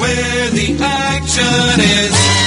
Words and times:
where 0.00 0.50
the 0.50 0.76
action 0.80 1.80
is. 1.80 2.40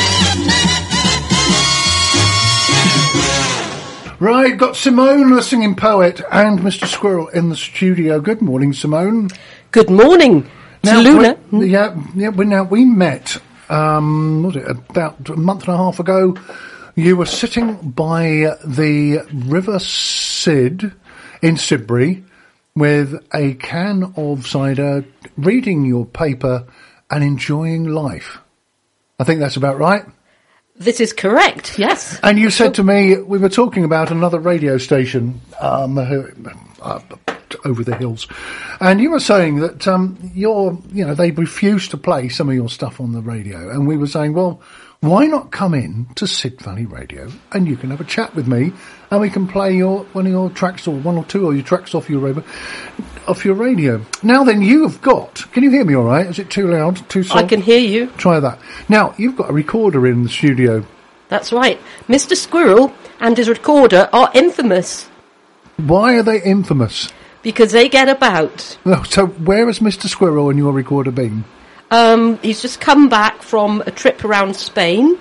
Right, 4.20 4.56
got 4.58 4.78
Simone, 4.78 5.32
the 5.36 5.42
singing 5.42 5.76
poet, 5.76 6.22
and 6.32 6.60
Mr. 6.60 6.88
Squirrel 6.88 7.28
in 7.30 7.50
the 7.50 7.58
studio. 7.58 8.22
Good 8.22 8.42
morning, 8.42 8.72
Simone. 8.72 9.28
Good 9.72 9.90
morning 9.90 10.50
to 10.84 10.98
Luna. 10.98 11.38
we- 11.52 11.68
yeah, 11.72 11.94
yeah. 12.16 12.30
We, 12.30 12.46
now 12.46 12.64
we 12.64 12.86
met. 12.86 13.38
Um, 13.70 14.44
was 14.44 14.56
it 14.56 14.66
about 14.70 15.28
a 15.30 15.36
month 15.36 15.66
and 15.68 15.74
a 15.74 15.78
half 15.78 16.00
ago? 16.00 16.38
You 16.96 17.18
were 17.18 17.26
sitting 17.26 17.76
by 17.92 18.56
the 18.66 19.26
River 19.34 19.80
Sid 19.80 20.94
in 21.42 21.56
Sidbury 21.56 22.24
with 22.76 23.16
a 23.34 23.56
can 23.56 24.14
of 24.16 24.48
cider, 24.48 25.04
reading 25.36 25.84
your 25.84 26.06
paper 26.06 26.66
and 27.14 27.24
enjoying 27.24 27.86
life. 27.86 28.40
I 29.20 29.24
think 29.24 29.40
that's 29.40 29.56
about 29.56 29.78
right. 29.78 30.04
This 30.76 31.00
is 31.00 31.14
correct, 31.14 31.78
yes. 31.78 32.20
And 32.24 32.40
you 32.40 32.50
said 32.50 32.74
to 32.76 32.84
me, 32.84 33.18
we 33.18 33.38
were 33.38 33.50
talking 33.50 33.84
about 33.84 34.10
another 34.10 34.40
radio 34.40 34.80
station 34.80 35.40
um, 35.60 36.00
uh, 36.00 37.00
over 37.64 37.84
the 37.84 37.96
hills, 37.96 38.28
and 38.82 39.00
you 39.00 39.12
were 39.12 39.20
saying 39.20 39.60
that 39.60 39.88
um, 39.88 40.18
you're, 40.34 40.76
you 40.92 41.06
know, 41.06 41.14
they 41.14 41.30
refused 41.30 41.92
to 41.92 41.98
play 41.98 42.30
some 42.30 42.50
of 42.50 42.56
your 42.56 42.70
stuff 42.70 43.00
on 43.00 43.12
the 43.12 43.22
radio, 43.22 43.70
and 43.70 43.88
we 43.88 43.96
were 43.96 44.08
saying, 44.08 44.34
well, 44.34 44.60
why 45.02 45.28
not 45.28 45.52
come 45.52 45.74
in 45.74 46.08
to 46.16 46.26
Sid 46.26 46.62
Valley 46.62 46.86
Radio 46.86 47.30
and 47.52 47.68
you 47.68 47.76
can 47.76 47.92
have 47.92 48.00
a 48.00 48.06
chat 48.06 48.34
with 48.34 48.48
me, 48.48 48.72
and 49.12 49.22
we 49.22 49.30
can 49.30 49.48
play 49.48 49.76
your 49.76 50.06
one 50.06 50.26
of 50.26 50.32
your 50.32 50.50
tracks 50.50 50.88
or 50.88 50.96
one 50.96 51.18
or 51.18 51.26
two 51.26 51.48
of 51.48 51.54
your 51.54 51.64
tracks 51.64 51.94
off 51.94 52.10
your 52.10 52.22
radio, 52.22 52.44
off 53.28 53.46
your 53.46 53.56
radio. 53.56 54.06
Now 54.22 54.44
then, 54.44 54.62
you 54.62 54.84
have 54.88 55.02
got. 55.02 55.52
Can 55.52 55.64
you 55.64 55.72
hear 55.72 55.86
me 55.86 55.96
all 55.96 56.04
right? 56.04 56.26
Is 56.26 56.40
it 56.40 56.50
too 56.50 56.68
loud? 56.68 57.08
Too 57.10 57.24
soft? 57.24 57.44
I 57.44 57.48
can 57.48 57.62
hear 57.62 57.80
you. 57.80 58.08
Try 58.18 58.40
that. 58.40 58.60
Now 58.90 59.14
you've 59.18 59.36
got 59.36 59.50
a 59.50 59.54
recorder 59.54 60.06
in 60.08 60.24
the 60.24 60.30
studio. 60.30 60.86
That's 61.30 61.52
right. 61.52 61.80
Mr. 62.08 62.36
Squirrel 62.36 62.94
and 63.20 63.38
his 63.38 63.50
recorder 63.50 64.08
are 64.14 64.30
infamous 64.36 65.10
Why 65.78 66.16
are 66.16 66.24
they 66.24 66.42
infamous? 66.42 67.12
because 67.42 67.72
they 67.74 67.90
get 67.90 68.08
about. 68.08 68.78
Oh, 68.86 69.04
So 69.04 69.26
where 69.28 69.66
has 69.68 69.80
Mr. 69.80 70.08
Squirrel 70.08 70.50
and 70.50 70.58
your 70.58 70.72
recorder 70.72 71.12
been? 71.12 71.44
Um, 71.92 72.38
he's 72.40 72.62
just 72.62 72.80
come 72.80 73.10
back 73.10 73.42
from 73.42 73.82
a 73.86 73.92
trip 73.92 74.24
around 74.24 74.56
Spain 74.56 75.18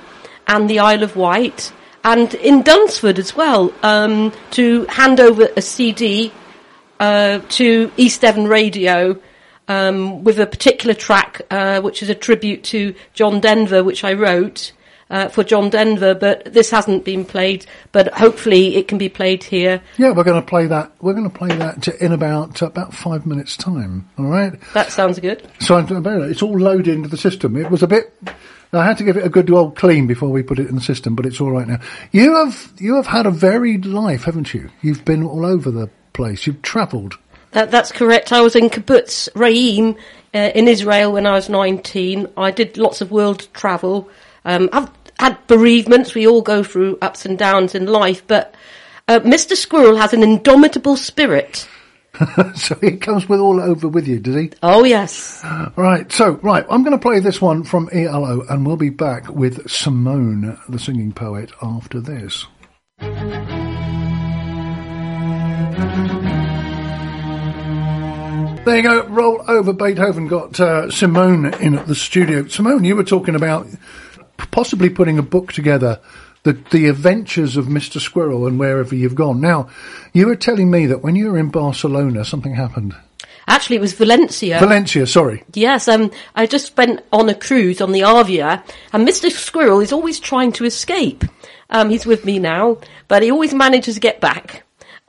and 0.47 0.71
the 0.71 0.79
Isle 0.79 1.03
of 1.03 1.17
Wight 1.17 1.73
and 2.05 2.33
in 2.35 2.63
Dunsford 2.63 3.19
as 3.19 3.35
well 3.37 3.73
um, 3.83 4.33
to 4.53 4.85
hand 4.87 5.19
over 5.21 5.49
a 5.57 5.63
CD 5.63 6.33
uh, 7.03 7.41
to 7.49 7.91
East 7.97 8.21
Devon 8.21 8.47
Radio 8.47 9.21
um, 9.67 10.23
with 10.23 10.39
a 10.39 10.47
particular 10.47 10.95
track 10.95 11.43
uh, 11.51 11.81
which 11.81 12.01
is 12.01 12.09
a 12.09 12.15
tribute 12.15 12.63
to 12.65 12.95
John 13.13 13.41
Denver, 13.41 13.83
which 13.83 14.05
I 14.05 14.15
wrote. 14.15 14.73
Uh, 15.11 15.29
for 15.29 15.45
John 15.45 15.69
Denver, 15.69 16.15
but 16.15 16.55
this 16.55 16.71
hasn't 16.71 17.05
been 17.05 17.27
played. 17.27 17.67
But 17.91 18.15
hopefully, 18.15 18.77
it 18.77 18.89
can 18.89 18.97
be 18.97 19.11
played 19.11 19.45
here. 19.45 19.83
Yeah, 19.99 20.13
we're 20.13 20.25
going 20.25 20.41
to 20.41 20.49
play 20.49 20.67
that. 20.69 20.91
We're 21.03 21.13
going 21.13 21.31
to 21.31 21.39
play 21.39 21.55
that 21.55 21.87
in 22.01 22.13
about 22.13 22.63
about 22.63 22.95
five 22.95 23.27
minutes' 23.27 23.59
time. 23.59 24.09
All 24.17 24.25
right. 24.25 24.59
That 24.73 24.91
sounds 24.91 25.21
good. 25.21 25.47
So 25.61 25.77
I'm, 25.77 26.07
it's 26.31 26.41
all 26.41 26.59
loaded 26.59 26.89
into 26.89 27.11
the 27.11 27.19
system. 27.19 27.59
It 27.59 27.71
was 27.71 27.83
a 27.83 27.87
bit. 27.87 28.11
I 28.73 28.87
had 28.87 28.97
to 28.99 29.05
give 29.05 29.19
it 29.19 29.27
a 29.27 29.29
good 29.29 29.51
old 29.51 29.77
clean 29.77 30.07
before 30.07 30.31
we 30.31 30.43
put 30.43 30.59
it 30.59 30.71
in 30.71 30.77
the 30.77 30.81
system, 30.81 31.15
but 31.15 31.27
it's 31.27 31.43
all 31.43 31.51
right 31.51 31.69
now. 31.69 31.81
You 32.11 32.35
have 32.37 32.73
you 32.79 32.95
have 32.95 33.07
had 33.07 33.27
a 33.27 33.31
varied 33.31 33.85
life, 33.85 34.25
haven't 34.25 34.55
you? 34.55 34.71
You've 34.81 35.05
been 35.05 35.25
all 35.25 35.45
over 35.45 35.71
the 35.71 35.91
place. 36.13 36.47
You've 36.47 36.63
travelled. 36.63 37.19
That, 37.53 37.71
that's 37.71 37.93
correct. 37.93 38.33
I 38.33 38.41
was 38.41 38.57
in 38.57 38.71
Kibbutz 38.71 39.29
Re'im 39.33 39.97
uh, 40.35 40.51
in 40.55 40.69
Israel 40.69 41.13
when 41.13 41.27
I 41.27 41.33
was 41.33 41.49
19. 41.49 42.29
I 42.37 42.51
did 42.51 42.79
lots 42.79 43.01
of 43.01 43.11
world 43.11 43.49
travel. 43.53 44.09
Um, 44.45 44.69
I've 44.73 44.91
had 45.19 45.47
bereavements. 45.47 46.15
We 46.15 46.27
all 46.27 46.43
go 46.43 46.63
through 46.63 46.99
ups 47.03 47.27
and 47.27 47.39
downs 47.39 47.75
in 47.75 47.87
life, 47.87 48.27
but 48.27 48.55
uh, 49.09 49.21
Mr. 49.21 49.55
Squirrel 49.55 49.97
has 49.97 50.13
an 50.13 50.23
indomitable 50.23 50.97
spirit. 50.97 51.69
so 52.55 52.77
he 52.81 52.97
comes 52.97 53.29
with 53.29 53.41
all 53.41 53.61
over 53.61 53.89
with 53.89 54.07
you, 54.07 54.19
does 54.19 54.35
he? 54.35 54.51
Oh, 54.63 54.85
yes. 54.85 55.43
Right, 55.77 56.11
so, 56.13 56.33
right, 56.43 56.65
I'm 56.71 56.83
going 56.83 56.97
to 56.97 57.03
play 57.03 57.21
this 57.21 57.41
one 57.41 57.65
from 57.65 57.89
ELO 57.93 58.43
and 58.49 58.67
we'll 58.67 58.77
be 58.77 58.91
back 58.91 59.29
with 59.29 59.71
Simone, 59.71 60.59
the 60.69 60.79
singing 60.79 61.13
poet, 61.13 61.53
after 61.63 62.01
this. 62.01 62.47
There 68.65 68.77
you 68.77 68.83
go, 68.85 69.07
roll 69.09 69.45
over 69.49 69.73
Beethoven, 69.73 70.29
got 70.29 70.61
uh, 70.61 70.89
Simone 70.89 71.53
in 71.55 71.77
at 71.77 71.89
the 71.89 71.97
studio. 71.97 72.47
Simone, 72.47 72.85
you 72.85 72.95
were 72.95 73.03
talking 73.03 73.35
about 73.35 73.67
possibly 74.53 74.89
putting 74.89 75.19
a 75.19 75.23
book 75.23 75.53
together, 75.53 76.01
the, 76.45 76.53
the 76.71 76.87
adventures 76.87 77.57
of 77.57 77.67
Mr. 77.67 78.01
Squirrel 78.01 78.47
and 78.47 78.59
wherever 78.59 78.95
you've 78.95 79.17
gone. 79.17 79.41
Now, 79.41 79.69
you 80.13 80.27
were 80.27 80.37
telling 80.37 80.71
me 80.71 80.87
that 80.87 81.03
when 81.03 81.17
you 81.17 81.33
were 81.33 81.39
in 81.39 81.51
Barcelona, 81.51 82.25
something 82.25 82.55
happened. 82.55 82.95
Actually, 83.49 83.77
it 83.77 83.83
was 83.83 83.95
Valencia. 83.95 84.61
Valencia, 84.61 85.07
sorry. 85.07 85.43
Yes, 85.55 85.89
um, 85.89 86.11
I 86.37 86.47
just 86.47 86.77
went 86.77 87.01
on 87.13 87.29
a 87.29 87.35
cruise 87.35 87.81
on 87.81 87.91
the 87.91 88.01
Arvia, 88.01 88.63
and 88.93 89.07
Mr. 89.07 89.31
Squirrel 89.31 89.81
is 89.81 89.93
always 89.93 90.21
trying 90.21 90.53
to 90.53 90.65
escape. 90.65 91.25
Um, 91.69 91.91
he's 91.91 92.07
with 92.07 92.25
me 92.25 92.39
now, 92.39 92.79
but 93.09 93.23
he 93.23 93.31
always 93.31 93.53
manages 93.53 93.97
to 93.97 94.01
get 94.01 94.21
back. 94.21 94.63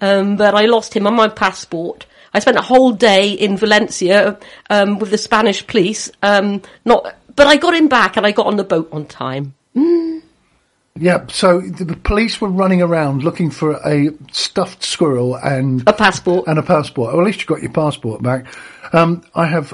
Um, 0.04 0.36
but 0.36 0.54
I 0.54 0.66
lost 0.66 0.94
him 0.94 1.08
on 1.08 1.16
my 1.16 1.30
passport. 1.30 2.06
I 2.34 2.40
spent 2.40 2.58
a 2.58 2.62
whole 2.62 2.92
day 2.92 3.32
in 3.32 3.58
Valencia 3.58 4.38
um, 4.70 5.00
with 5.00 5.12
the 5.12 5.18
Spanish 5.18 5.66
police. 5.66 6.12
Um, 6.22 6.62
not, 6.84 7.16
but 7.36 7.48
I 7.48 7.56
got 7.58 7.74
him 7.74 7.88
back, 7.88 8.18
and 8.18 8.26
I 8.26 8.32
got 8.32 8.48
on 8.48 8.58
the 8.58 8.64
boat 8.64 8.90
on 8.92 9.06
time. 9.06 9.54
Yeah, 10.96 11.26
so 11.28 11.60
the, 11.62 11.86
the 11.86 11.96
police 11.96 12.40
were 12.42 12.50
running 12.50 12.82
around 12.82 13.24
looking 13.24 13.50
for 13.50 13.80
a 13.86 14.10
stuffed 14.32 14.84
squirrel 14.84 15.36
and 15.36 15.84
A 15.88 15.94
passport. 15.94 16.48
and 16.48 16.60
a 16.60 16.64
passport. 16.64 17.14
Well, 17.14 17.22
at 17.22 17.26
least 17.26 17.42
you 17.42 17.48
got 17.48 17.62
your 17.64 17.72
passport 17.72 18.22
back. 18.22 18.46
Um, 18.94 19.24
I 19.34 19.46
have 19.48 19.74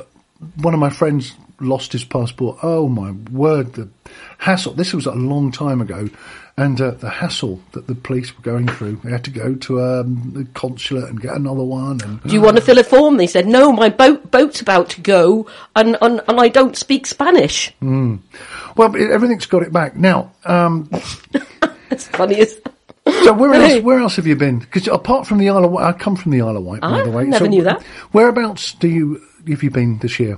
one 0.61 0.73
of 0.73 0.79
my 0.79 0.90
friends 0.90 1.34
lost 1.59 1.91
his 1.91 2.06
passport. 2.06 2.59
Oh 2.63 2.88
my 2.88 3.11
word, 3.31 3.73
the 3.73 3.90
hassle! 4.39 4.73
This 4.73 4.94
was 4.94 5.05
a 5.05 5.11
long 5.13 5.51
time 5.51 5.79
ago, 5.81 6.09
and 6.57 6.79
uh, 6.81 6.91
the 6.91 7.09
hassle 7.09 7.61
that 7.73 7.85
the 7.88 7.94
police 7.95 8.35
were 8.35 8.41
going 8.41 8.67
through. 8.67 8.95
They 9.03 9.11
had 9.11 9.23
to 9.25 9.29
go 9.31 9.53
to 9.55 9.81
um, 9.81 10.31
the 10.33 10.45
consulate 10.53 11.09
and 11.09 11.22
get 11.22 11.35
another 11.35 11.63
one. 11.63 12.01
And 12.01 12.22
Do 12.23 12.33
you 12.33 12.41
want 12.41 12.57
to 12.57 12.61
fill 12.63 12.79
a 12.79 12.83
form? 12.83 13.17
They 13.17 13.28
said, 13.28 13.45
no, 13.47 13.72
my 13.72 13.89
boat 13.89 14.31
boat's 14.31 14.59
about 14.61 14.89
to 14.91 15.01
go, 15.01 15.45
and, 15.75 15.95
and, 16.01 16.22
and 16.28 16.39
I 16.39 16.47
don't 16.49 16.75
speak 16.75 17.05
Spanish. 17.05 17.72
well, 17.81 18.95
it, 18.95 19.11
everything's 19.11 19.45
got 19.45 19.61
it 19.63 19.72
back 19.72 19.95
now. 19.95 20.31
Um, 20.45 20.89
It's 21.91 22.07
funny 22.07 22.39
as 22.39 22.59
So 23.23 23.33
where 23.33 23.51
else? 23.53 23.83
Where 23.83 23.97
else 23.99 24.16
have 24.17 24.28
you 24.28 24.35
been? 24.35 24.59
Because 24.59 24.88
apart 24.88 25.25
from 25.25 25.39
the 25.39 25.49
Isle 25.49 25.66
of 25.66 25.72
Wight, 25.72 25.85
I 25.85 25.91
come 25.97 26.16
from 26.16 26.31
the 26.31 26.41
Isle 26.41 26.55
of 26.57 26.63
Wight, 26.63 26.81
by 26.81 27.01
Ah, 27.01 27.03
the 27.03 27.09
way. 27.09 27.23
never 27.25 27.45
so 27.45 27.49
knew 27.49 27.63
that. 27.63 27.81
Whereabouts 28.11 28.73
do 28.73 28.88
you 28.88 29.22
have 29.49 29.63
you 29.63 29.72
been 29.72 29.97
this 29.97 30.19
year? 30.19 30.38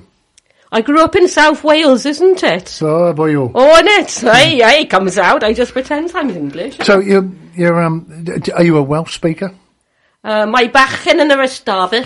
I 0.72 0.82
grew 0.82 1.04
up 1.04 1.16
in 1.16 1.28
South 1.28 1.64
Wales, 1.64 2.06
isn't 2.06 2.44
it? 2.44 2.80
Oh 2.82 3.12
boy, 3.14 3.32
you. 3.32 3.52
Oh, 3.54 3.78
and 3.78 3.88
it. 3.88 4.12
Hey, 4.12 4.58
hey, 4.60 4.86
comes 4.86 5.18
out. 5.18 5.44
I 5.44 5.54
just 5.54 5.74
pretend 5.74 6.12
I'm 6.16 6.30
English. 6.30 6.78
So 6.84 7.00
you're 7.00 7.30
you're 7.56 7.82
um 7.82 8.26
are 8.56 8.64
you 8.64 8.78
a 8.78 8.84
Welsh 8.84 9.16
speaker? 9.16 9.52
Uh, 10.24 10.46
my 10.46 10.68
bachgen 10.68 11.20
yn 11.20 11.32
yr 11.34 11.44
ystafell, 11.48 12.06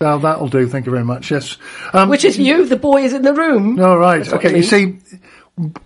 Well, 0.00 0.18
that'll 0.20 0.48
do. 0.48 0.68
Thank 0.68 0.86
you 0.86 0.92
very 0.92 1.04
much. 1.04 1.30
Yes. 1.30 1.56
Um, 1.92 2.08
which 2.08 2.24
is 2.24 2.38
you, 2.38 2.64
the 2.66 2.76
boy 2.76 3.02
is 3.04 3.12
in 3.12 3.22
the 3.22 3.32
room. 3.34 3.80
all 3.80 3.98
right. 3.98 4.18
That's 4.18 4.30
what 4.30 4.44
Okay. 4.44 4.56
You 4.56 4.62
see, 4.62 4.98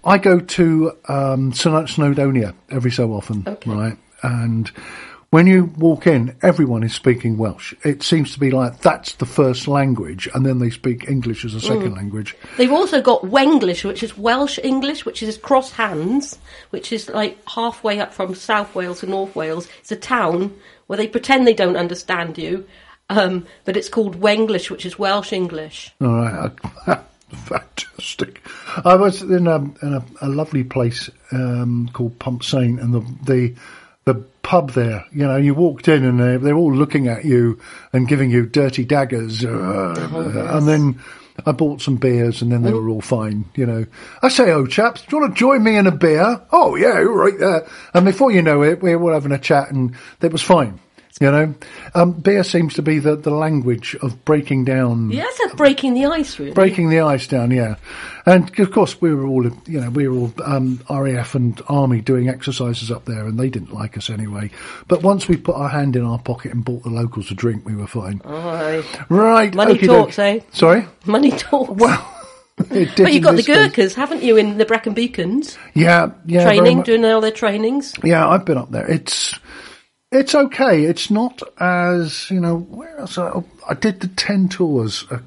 I 0.05 0.19
go 0.19 0.41
to 0.41 0.91
um, 1.09 1.53
Snowdonia 1.53 2.55
every 2.71 2.91
so 2.91 3.13
often, 3.13 3.45
Okay. 3.47 3.71
right? 3.71 3.97
And 4.23 4.71
when 5.31 5.47
you 5.47 5.67
walk 5.77 6.09
in, 6.09 6.37
everyone 6.43 6.83
is 6.83 6.93
speaking 6.93 7.39
Welsh. 7.39 7.73
It 7.85 8.03
seems 8.03 8.33
to 8.33 8.41
be 8.41 8.51
like 8.51 8.81
that's 8.81 9.15
the 9.15 9.27
first 9.27 9.69
language, 9.69 10.29
and 10.35 10.45
then 10.45 10.59
they 10.59 10.71
speak 10.71 11.09
English 11.09 11.45
as 11.45 11.55
a 11.55 11.61
second 11.61 11.95
language. 11.95 12.37
They've 12.57 12.73
also 12.73 13.01
got 13.01 13.23
Wenglish, 13.23 13.85
which 13.85 14.03
is 14.03 14.19
Welsh 14.19 14.59
English, 14.63 15.05
which 15.05 15.23
is 15.23 15.39
Cross 15.39 15.73
Hands, 15.73 16.37
which 16.71 16.93
is 16.93 17.09
like 17.09 17.39
halfway 17.49 18.01
up 18.01 18.13
from 18.13 18.35
South 18.35 18.75
Wales 18.75 19.01
to 19.01 19.07
North 19.07 19.37
Wales. 19.37 19.69
It's 19.79 19.93
a 19.93 19.97
town 19.97 20.57
where 20.89 20.97
they 20.97 21.07
pretend 21.07 21.47
they 21.47 21.55
don't 21.55 21.77
understand 21.77 22.37
you, 22.37 22.67
um, 23.09 23.47
but 23.65 23.77
it's 23.77 23.89
called 23.89 24.21
Wenglish, 24.21 24.69
which 24.69 24.85
is 24.85 24.99
Welsh 24.99 25.33
English. 25.33 25.95
All 26.01 26.09
right, 26.09 26.53
fantastic. 27.31 28.45
I 28.85 28.97
was 28.97 29.23
in 29.23 29.47
a 29.47 29.57
in 29.57 29.95
a, 29.95 30.05
a 30.23 30.29
lovely 30.29 30.65
place 30.65 31.09
um, 31.31 31.89
called 31.93 32.19
Pumsaint, 32.19 32.83
and 32.83 32.93
the 32.93 33.33
the 33.33 33.55
the 34.05 34.15
pub 34.43 34.73
there. 34.73 35.05
You 35.13 35.27
know, 35.27 35.37
you 35.37 35.55
walked 35.55 35.89
in 35.89 36.05
and 36.05 36.21
they 36.21 36.37
they're 36.37 36.57
all 36.57 36.75
looking 36.75 37.09
at 37.09 37.25
you 37.25 37.61
and 37.93 38.09
giving 38.09 38.31
you 38.31 38.47
dirty 38.47 38.85
daggers, 38.85 39.45
uh, 39.45 40.51
and 40.53 40.69
then. 40.69 41.01
I 41.47 41.53
bought 41.53 41.81
some 41.81 41.97
beers 41.97 42.43
and 42.43 42.53
then 42.53 42.63
they 42.63 42.73
were 42.73 42.91
all 42.91 43.01
fine, 43.01 43.47
you 43.55 43.65
know. 43.65 43.87
I 44.21 44.29
say, 44.29 44.51
oh 44.51 44.67
chaps, 44.67 45.01
do 45.01 45.17
you 45.17 45.23
want 45.23 45.35
to 45.35 45.39
join 45.39 45.63
me 45.63 45.77
in 45.77 45.87
a 45.87 45.91
beer? 45.91 46.43
Oh 46.53 46.75
yeah, 46.77 46.99
right 46.99 47.39
there. 47.39 47.67
And 47.95 48.05
before 48.05 48.31
you 48.31 48.43
know 48.43 48.63
it, 48.63 48.83
we 48.83 48.95
were 48.95 49.15
having 49.15 49.33
a 49.33 49.39
chat 49.39 49.71
and 49.71 49.97
it 50.21 50.33
was 50.33 50.43
fine. 50.43 50.81
You 51.21 51.31
know, 51.31 51.55
um, 51.95 52.13
beer 52.13 52.43
seems 52.43 52.73
to 52.75 52.83
be 52.83 52.99
the, 52.99 53.15
the 53.15 53.31
language 53.31 53.95
of 54.01 54.25
breaking 54.25 54.65
down, 54.65 55.11
Yes, 55.11 55.37
that's 55.39 55.55
breaking 55.55 55.93
the 55.93 56.07
ice, 56.07 56.39
really. 56.39 56.53
breaking 56.53 56.89
the 56.89 57.01
ice 57.01 57.27
down. 57.27 57.51
Yeah, 57.51 57.75
and 58.25 58.59
of 58.59 58.71
course 58.73 58.99
we 59.03 59.15
were 59.15 59.27
all, 59.27 59.45
you 59.67 59.81
know, 59.83 59.91
we 59.91 60.09
were 60.09 60.17
all 60.17 60.33
um, 60.43 60.81
RAF 60.89 61.35
and 61.35 61.61
Army 61.69 62.01
doing 62.01 62.31
exercises 62.31 62.91
up 62.91 63.05
there, 63.05 63.27
and 63.27 63.39
they 63.39 63.51
didn't 63.51 63.75
like 63.75 63.99
us 63.99 64.09
anyway. 64.09 64.51
But 64.89 65.03
once 65.03 65.29
we 65.29 65.37
put 65.37 65.57
our 65.57 65.69
hand 65.69 65.95
in 65.95 66.07
our 66.07 66.19
pocket 66.19 66.55
and 66.55 66.65
bought 66.65 66.85
the 66.85 66.89
locals 66.91 67.31
a 67.31 67.35
drink, 67.35 67.67
we 67.67 67.77
were 67.77 67.87
fine. 67.87 68.23
Aye. 68.25 68.83
Right, 69.11 69.55
Money 69.55 69.77
talks, 69.77 70.17
doke. 70.17 70.25
eh? 70.25 70.41
Sorry. 70.53 70.87
Money 71.05 71.33
talks. 71.33 71.71
Well, 71.79 72.17
it 72.71 72.97
did 72.97 73.05
but 73.05 73.13
you've 73.13 73.25
got 73.25 73.37
the. 73.37 73.43
Gurkhas, 73.43 73.93
haven't 73.95 74.23
you, 74.23 74.39
in 74.39 74.57
the 74.57 74.65
Brecon 74.65 74.95
Beacons? 74.95 75.59
Yeah, 75.75 76.13
yeah. 76.25 76.45
Training, 76.45 76.81
doing 76.81 77.05
all 77.05 77.21
their 77.21 77.31
trainings. 77.31 77.93
Yeah, 78.03 78.27
I've 78.27 78.47
been 78.47 78.57
up 78.57 78.71
there. 78.71 78.91
It's 78.91 79.39
it's 80.13 80.35
okay. 80.35 80.85
It's 80.85 81.11
not 81.11 81.41
as 81.59 82.31
you 82.31 82.41
know. 82.41 82.59
Where 82.59 82.99
else? 82.99 83.17
I, 83.17 83.43
I 83.69 83.75
did 83.75 84.01
the 84.01 84.09
Ten 84.09 84.49
Tors 84.49 85.05
a, 85.11 85.21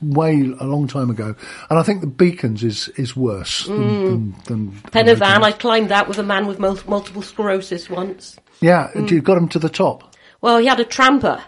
way 0.00 0.40
a 0.58 0.64
long 0.64 0.88
time 0.88 1.10
ago, 1.10 1.34
and 1.68 1.78
I 1.78 1.82
think 1.82 2.00
the 2.00 2.06
Beacons 2.06 2.64
is 2.64 2.88
is 2.96 3.14
worse 3.14 3.66
than, 3.66 4.32
than, 4.46 4.74
than 4.92 5.04
than 5.06 5.16
Van, 5.16 5.44
I 5.44 5.52
climbed 5.52 5.90
that 5.90 6.08
with 6.08 6.18
a 6.18 6.22
man 6.22 6.46
with 6.46 6.58
mul- 6.58 6.78
multiple 6.86 7.22
sclerosis 7.22 7.90
once. 7.90 8.38
Yeah, 8.60 8.88
you 8.94 9.20
got 9.20 9.36
him 9.36 9.48
to 9.48 9.58
the 9.58 9.68
top. 9.68 10.14
Well, 10.40 10.58
he 10.58 10.66
had 10.66 10.80
a 10.80 10.84
tramper, 10.84 11.42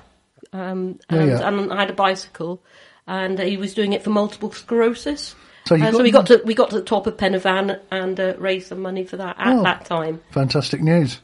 um, 0.53 0.99
and, 1.09 1.29
yeah. 1.31 1.49
and 1.49 1.73
I 1.73 1.81
had 1.81 1.91
a 1.91 1.94
bicycle, 1.94 2.62
and 3.06 3.39
he 3.39 3.56
was 3.56 3.73
doing 3.75 3.94
it 3.94 4.03
for 4.03 4.11
multiple 4.11 4.53
sclerosis. 4.53 5.35
So 5.65 5.77
you 5.77 5.85
Uh, 5.85 5.93
so 5.93 6.03
we 6.03 6.11
got 6.11 6.27
to 6.27 6.43
we 6.44 6.55
got 6.55 6.71
to 6.71 6.77
the 6.77 6.85
top 6.85 7.06
of 7.06 7.17
Pen 7.17 7.33
y 7.33 7.39
Fan 7.39 7.81
and 7.91 8.21
uh, 8.21 8.35
raised 8.37 8.67
some 8.69 8.81
money 8.81 9.05
for 9.05 9.17
that 9.17 9.37
at 9.39 9.56
Oh. 9.56 9.62
that 9.62 9.87
time. 9.87 10.21
Fantastic 10.31 10.83
news. 10.83 11.21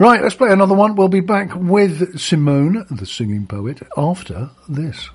Right, 0.00 0.20
let's 0.22 0.34
play 0.34 0.50
another 0.50 0.74
one. 0.74 0.96
We'll 0.96 1.08
be 1.08 1.20
back 1.20 1.54
with 1.54 2.18
Simone, 2.18 2.84
the 2.90 3.06
singing 3.06 3.46
poet, 3.46 3.80
after 3.96 4.50
this. 4.68 5.08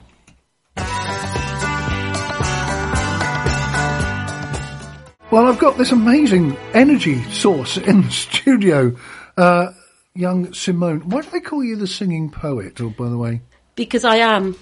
Well, 5.31 5.45
I've 5.45 5.59
got 5.59 5.77
this 5.77 5.91
amazing 5.91 6.57
energy 6.73 7.21
source 7.31 7.77
in 7.77 8.01
the 8.01 8.09
studio. 8.09 8.95
Uh, 9.37 9.73
young 10.15 10.51
Simone. 10.53 11.01
Why 11.07 11.21
do 11.21 11.29
they 11.29 11.39
call 11.39 11.63
you 11.63 11.75
the 11.75 11.85
singing 11.85 12.31
poet, 12.31 12.81
oh, 12.81 12.89
by 12.89 13.09
the 13.09 13.17
way? 13.17 13.41
Because 13.75 14.03
I 14.05 14.15
am. 14.17 14.55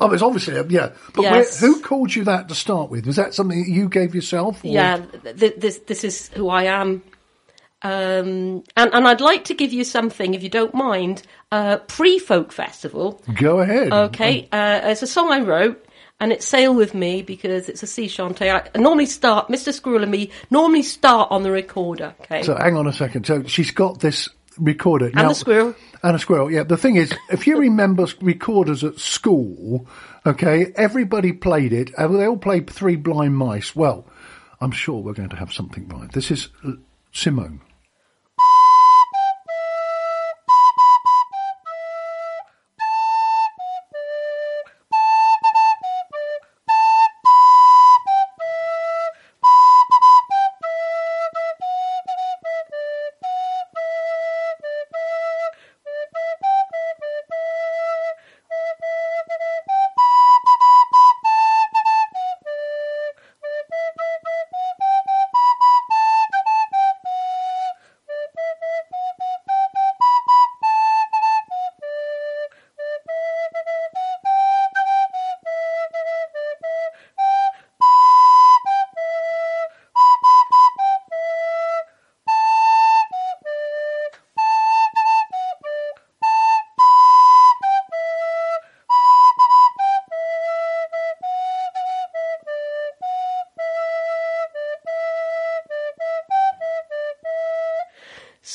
Oh, 0.00 0.10
it's 0.10 0.22
obviously, 0.22 0.56
uh, 0.56 0.64
yeah. 0.70 0.92
But 1.14 1.22
Yes. 1.22 1.60
where, 1.60 1.70
who 1.70 1.82
called 1.82 2.14
you 2.14 2.24
that 2.24 2.48
to 2.48 2.54
start 2.54 2.88
with? 2.90 3.04
Was 3.06 3.16
that 3.16 3.34
something 3.34 3.62
that 3.62 3.70
you 3.70 3.90
gave 3.90 4.14
yourself? 4.14 4.64
or- 4.64 4.68
Yeah, 4.68 4.96
th- 5.22 5.36
th- 5.38 5.54
this 5.58 5.78
this 5.86 6.04
is 6.04 6.28
who 6.28 6.48
I 6.48 6.64
am. 6.64 7.02
Um, 7.82 8.64
and, 8.76 8.92
and 8.92 9.06
I'd 9.06 9.20
like 9.20 9.44
to 9.44 9.54
give 9.54 9.72
you 9.72 9.84
something, 9.84 10.34
if 10.34 10.42
you 10.42 10.48
don't 10.48 10.74
mind, 10.74 11.22
uh, 11.52 11.78
pre-folk 11.78 12.52
festival. 12.52 13.22
Go 13.34 13.60
ahead. 13.60 13.92
Okay, 13.92 14.48
uh, 14.50 14.80
it's 14.84 15.02
a 15.02 15.06
song 15.06 15.30
I 15.30 15.40
wrote, 15.40 15.84
and 16.18 16.32
it's 16.32 16.44
"Sail 16.46 16.74
with 16.74 16.92
Me" 16.94 17.22
because 17.22 17.68
it's 17.68 17.82
a 17.84 17.86
sea 17.86 18.08
shanty. 18.08 18.50
I 18.50 18.68
normally 18.76 19.06
start, 19.06 19.48
Mr. 19.48 19.72
Squirrel 19.72 20.02
and 20.02 20.10
me 20.10 20.30
normally 20.50 20.82
start 20.82 21.30
on 21.30 21.44
the 21.44 21.52
recorder. 21.52 22.14
Okay, 22.22 22.42
So 22.42 22.56
hang 22.56 22.76
on 22.76 22.86
a 22.88 22.92
second. 22.92 23.26
So 23.26 23.44
she's 23.44 23.70
got 23.70 24.00
this 24.00 24.28
recorder. 24.58 25.06
and 25.06 25.30
the 25.30 25.34
squirrel. 25.34 25.74
And 26.02 26.16
a 26.16 26.18
squirrel, 26.18 26.50
yeah. 26.50 26.64
The 26.64 26.76
thing 26.76 26.96
is, 26.96 27.12
if 27.30 27.46
you 27.46 27.58
remember 27.58 28.06
recorders 28.20 28.82
at 28.84 28.98
school, 28.98 29.86
okay, 30.26 30.72
everybody 30.76 31.32
played 31.32 31.72
it. 31.72 31.92
and 31.96 32.14
They 32.18 32.26
all 32.26 32.36
played 32.36 32.68
Three 32.70 32.96
Blind 32.96 33.36
Mice. 33.36 33.74
Well, 33.76 34.04
I'm 34.60 34.70
sure 34.72 35.00
we're 35.00 35.12
going 35.12 35.28
to 35.30 35.36
have 35.36 35.52
something 35.52 35.88
right. 35.88 36.10
This 36.12 36.30
is 36.32 36.48
uh, 36.66 36.72
Simone. 37.12 37.60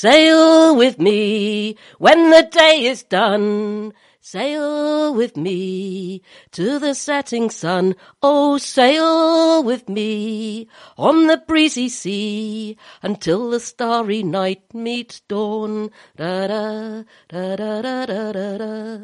Sail 0.04 0.76
with 0.76 0.98
me 0.98 1.78
when 1.96 2.28
the 2.28 2.42
day 2.42 2.84
is 2.84 3.04
done. 3.04 3.94
Sail 4.20 5.14
with 5.14 5.34
me 5.34 6.20
to 6.52 6.78
the 6.78 6.94
setting 6.94 7.48
sun. 7.48 7.96
Oh, 8.22 8.58
sail 8.58 9.64
with 9.64 9.88
me 9.88 10.68
on 10.98 11.26
the 11.26 11.38
breezy 11.38 11.88
sea 11.88 12.76
until 13.00 13.48
the 13.48 13.60
starry 13.60 14.22
night 14.22 14.74
meets 14.74 15.20
dawn. 15.20 15.90
Da 16.16 16.48
da 16.48 17.04
da 17.30 17.56
da 17.56 17.80
da 17.80 18.04
da 18.04 18.58
da. 18.58 18.98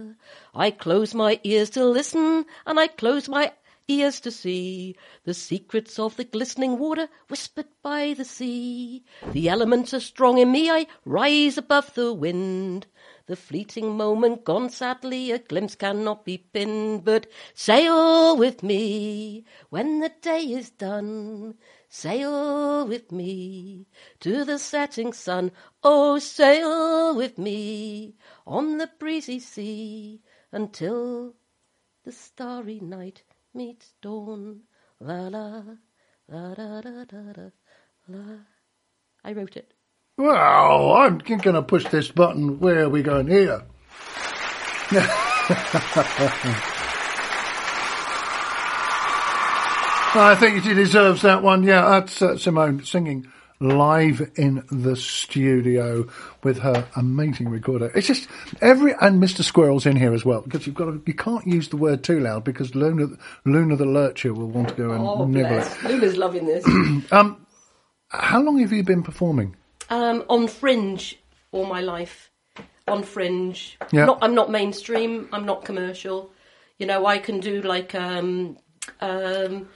I 0.55 0.71
close 0.71 1.15
my 1.15 1.41
ears 1.45 1.71
to 1.71 1.85
listen 1.87 2.45
and 2.67 2.79
I 2.79 2.89
close 2.89 3.27
my 3.27 3.53
ears 3.91 4.21
to 4.21 4.31
see 4.31 4.97
the 5.25 5.35
secrets 5.35 5.99
of 5.99 6.17
the 6.17 6.25
glistening 6.25 6.79
water 6.79 7.09
whispered 7.29 7.67
by 7.83 8.15
the 8.17 8.25
sea. 8.25 9.05
The 9.33 9.49
elements 9.49 9.93
are 9.93 10.01
strong 10.01 10.39
in 10.39 10.53
me, 10.53 10.71
I 10.71 10.87
rise 11.05 11.59
above 11.59 11.95
the 11.95 12.15
wind. 12.15 12.87
The 13.27 13.37
fleeting 13.37 13.97
moment 13.97 14.45
gone 14.45 14.71
sadly, 14.71 15.31
a 15.31 15.39
glimpse 15.39 15.75
cannot 15.75 16.25
be 16.25 16.39
pinned, 16.39 17.05
but 17.05 17.27
sail 17.55 18.37
with 18.37 18.63
me 18.63 19.45
when 19.69 20.01
the 20.01 20.13
day 20.21 20.43
is 20.43 20.71
done. 20.71 21.55
Sail 21.89 22.87
with 22.87 23.11
me 23.11 23.87
to 24.21 24.45
the 24.45 24.59
setting 24.59 25.13
sun. 25.13 25.51
Oh, 25.83 26.19
sail 26.19 27.17
with 27.17 27.39
me 27.39 28.15
on 28.47 28.79
the 28.79 28.91
breezy 28.99 29.41
sea 29.41 30.23
until 30.53 31.35
the 32.05 32.13
starry 32.13 32.81
night 32.81 33.23
meets 33.55 33.95
dawn. 34.03 34.61
La 35.01 35.29
la 35.29 35.63
la 36.29 36.55
da 36.55 36.81
da 36.81 37.05
da 37.05 37.33
da 37.33 37.51
la. 38.09 38.37
I 39.25 39.33
wrote 39.33 39.57
it. 39.57 39.75
Well, 40.17 40.93
I'm 40.93 41.19
going 41.19 41.41
to 41.41 41.63
push 41.63 41.87
this 41.87 42.11
button. 42.11 42.61
Where 42.61 42.85
are 42.85 42.89
we 42.89 43.03
going 43.03 43.27
here? 43.29 43.63
I 50.13 50.37
think 50.39 50.65
she 50.65 50.75
deserves 50.75 51.23
that 51.23 51.43
one. 51.43 51.63
Yeah, 51.63 51.89
that's 51.89 52.21
uh, 52.21 52.37
Simone 52.37 52.85
singing 52.85 53.31
live 53.61 54.31
in 54.37 54.65
the 54.71 54.97
studio 54.97 56.09
with 56.43 56.59
her 56.61 56.87
amazing 56.97 57.49
recorder. 57.51 57.93
It's 57.95 58.07
just 58.07 58.27
every 58.63 58.93
and 59.01 59.23
Mr. 59.23 59.43
Squirrel's 59.43 59.85
in 59.87 59.97
here 59.97 60.15
as 60.15 60.25
well 60.25 60.41
because 60.41 60.67
you've 60.67 60.75
got 60.77 60.87
to, 60.87 61.03
you 61.07 61.15
can't 61.15 61.47
use 61.47 61.69
the 61.69 61.77
word 61.77 62.03
too 62.03 62.21
loud 62.21 62.43
because 62.45 62.75
Luna 62.75 63.09
Luna 63.45 63.77
the 63.77 63.85
lurcher 63.85 64.33
will 64.33 64.49
want 64.49 64.69
to 64.69 64.75
go 64.75 64.91
and 64.93 65.07
Oh, 65.07 65.27
nibble 65.27 65.47
it. 65.51 65.53
bless. 65.53 65.85
Luna's 65.85 66.17
loving 66.17 66.47
this. 66.47 66.65
How 68.09 68.41
long 68.43 68.59
have 68.59 68.73
you 68.73 68.83
been 68.83 69.03
performing? 69.03 69.57
um, 69.91 70.25
on 70.29 70.49
Fringe 70.49 71.19
all 71.53 71.67
my 71.67 71.81
life. 71.81 72.31
On 72.89 73.03
Fringe. 73.03 73.77
Yeah. 73.93 74.07
Not, 74.07 74.19
I'm 74.23 74.35
not 74.35 74.51
mainstream. 74.51 75.29
I'm 75.33 75.45
not 75.47 75.65
commercial. 75.65 76.31
You 76.79 76.87
know, 76.87 77.07
I 77.07 77.19
can 77.19 77.41
do 77.41 77.61
like. 77.63 77.95
Um, 77.95 78.57
um, 79.01 79.69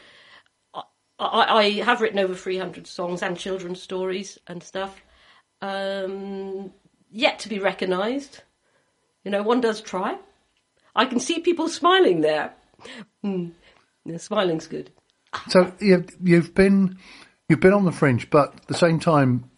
I, 1.18 1.56
I 1.58 1.70
have 1.82 2.00
written 2.00 2.18
over 2.18 2.34
300 2.34 2.86
songs 2.86 3.22
and 3.22 3.36
children's 3.36 3.82
stories 3.82 4.38
and 4.46 4.62
stuff. 4.62 5.02
Um, 5.60 6.72
yet 7.10 7.38
to 7.40 7.48
be 7.48 7.58
recognised. 7.58 8.42
You 9.24 9.30
know, 9.30 9.42
one 9.42 9.60
does 9.60 9.80
try. 9.80 10.18
I 10.94 11.06
can 11.06 11.20
see 11.20 11.40
people 11.40 11.68
smiling 11.68 12.20
there. 12.20 12.52
Mm. 13.24 13.52
Yeah, 14.04 14.18
smiling's 14.18 14.66
good. 14.66 14.90
So 15.48 15.72
you've, 15.80 16.54
been 16.54 16.98
you've 17.48 17.60
been 17.60 17.72
on 17.72 17.84
the 17.84 17.92
fringe, 17.92 18.30
but 18.30 18.54
at 18.54 18.66
the 18.66 18.74
same 18.74 19.00
time, 19.00 19.50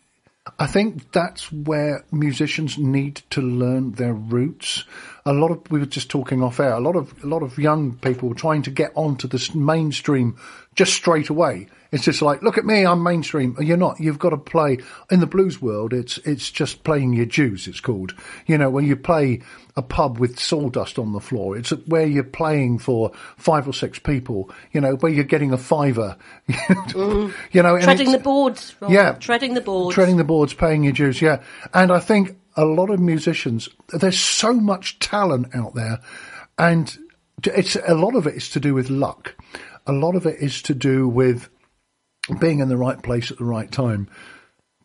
I 0.58 0.66
think 0.66 1.12
that's 1.12 1.50
where 1.50 2.04
musicians 2.12 2.78
need 2.78 3.16
to 3.30 3.42
learn 3.42 3.92
their 3.92 4.14
roots. 4.14 4.84
A 5.26 5.32
lot 5.32 5.50
of 5.50 5.70
we 5.70 5.80
were 5.80 5.86
just 5.86 6.08
talking 6.08 6.42
off 6.42 6.60
air. 6.60 6.72
A 6.72 6.80
lot 6.80 6.96
of 6.96 7.12
a 7.22 7.26
lot 7.26 7.42
of 7.42 7.58
young 7.58 7.96
people 7.96 8.34
trying 8.34 8.62
to 8.62 8.70
get 8.70 8.92
onto 8.94 9.26
this 9.28 9.54
mainstream 9.54 10.36
just 10.76 10.94
straight 10.94 11.28
away. 11.28 11.66
It's 11.92 12.04
just 12.04 12.20
like, 12.20 12.42
look 12.42 12.58
at 12.58 12.64
me, 12.64 12.84
I'm 12.84 13.02
mainstream. 13.02 13.56
Uh, 13.58 13.62
you're 13.62 13.76
not. 13.76 14.00
You've 14.00 14.18
got 14.18 14.30
to 14.30 14.36
play 14.36 14.78
in 15.10 15.20
the 15.20 15.26
blues 15.26 15.60
world. 15.60 15.92
It's 15.92 16.18
it's 16.18 16.50
just 16.50 16.84
playing 16.84 17.12
your 17.12 17.26
dues. 17.26 17.66
It's 17.66 17.80
called. 17.80 18.14
You 18.46 18.56
know, 18.58 18.70
when 18.70 18.86
you 18.86 18.96
play 18.96 19.42
a 19.76 19.82
pub 19.82 20.18
with 20.18 20.38
sawdust 20.38 20.98
on 20.98 21.12
the 21.12 21.20
floor, 21.20 21.56
it's 21.56 21.70
where 21.86 22.06
you're 22.06 22.24
playing 22.24 22.78
for 22.78 23.12
five 23.36 23.66
or 23.68 23.72
six 23.72 23.98
people. 23.98 24.50
You 24.72 24.80
know, 24.80 24.94
where 24.96 25.10
you're 25.12 25.24
getting 25.24 25.52
a 25.52 25.58
fiver. 25.58 26.16
Mm. 26.96 27.32
You 27.52 27.62
know, 27.62 27.78
Treading 27.80 28.12
the 28.12 28.18
boards. 28.18 28.74
Yeah. 28.88 29.12
Treading 29.12 29.54
the 29.54 29.60
boards. 29.60 29.94
treading 29.94 30.16
the 30.16 30.24
boards, 30.24 30.54
paying 30.54 30.84
your 30.84 30.92
dues. 30.92 31.20
Yeah, 31.20 31.42
and 31.74 31.90
I 31.90 31.98
think 31.98 32.36
a 32.56 32.64
lot 32.64 32.90
of 32.90 33.00
musicians. 33.00 33.68
There's 33.88 34.18
so 34.18 34.52
much 34.52 34.98
talent 34.98 35.54
out 35.54 35.74
there, 35.74 36.00
and 36.58 36.96
it's 37.44 37.76
a 37.76 37.94
lot 37.94 38.16
of 38.16 38.26
it 38.26 38.34
is 38.34 38.48
to 38.50 38.60
do 38.60 38.74
with 38.74 38.90
luck. 38.90 39.34
A 39.86 39.92
lot 39.92 40.16
of 40.16 40.26
it 40.26 40.40
is 40.40 40.62
to 40.62 40.74
do 40.74 41.06
with 41.06 41.48
being 42.40 42.58
in 42.58 42.68
the 42.68 42.76
right 42.76 43.00
place 43.00 43.30
at 43.30 43.38
the 43.38 43.44
right 43.44 43.70
time. 43.70 44.08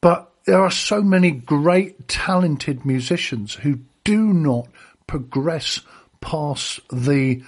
But 0.02 0.32
there 0.46 0.62
are 0.62 0.72
so 0.72 1.02
many 1.02 1.32
great, 1.32 2.08
talented 2.08 2.86
musicians 2.86 3.54
who 3.54 3.80
do 4.04 4.34
not 4.34 4.68
progress 5.08 5.82
past 6.20 6.80
the 6.92 7.44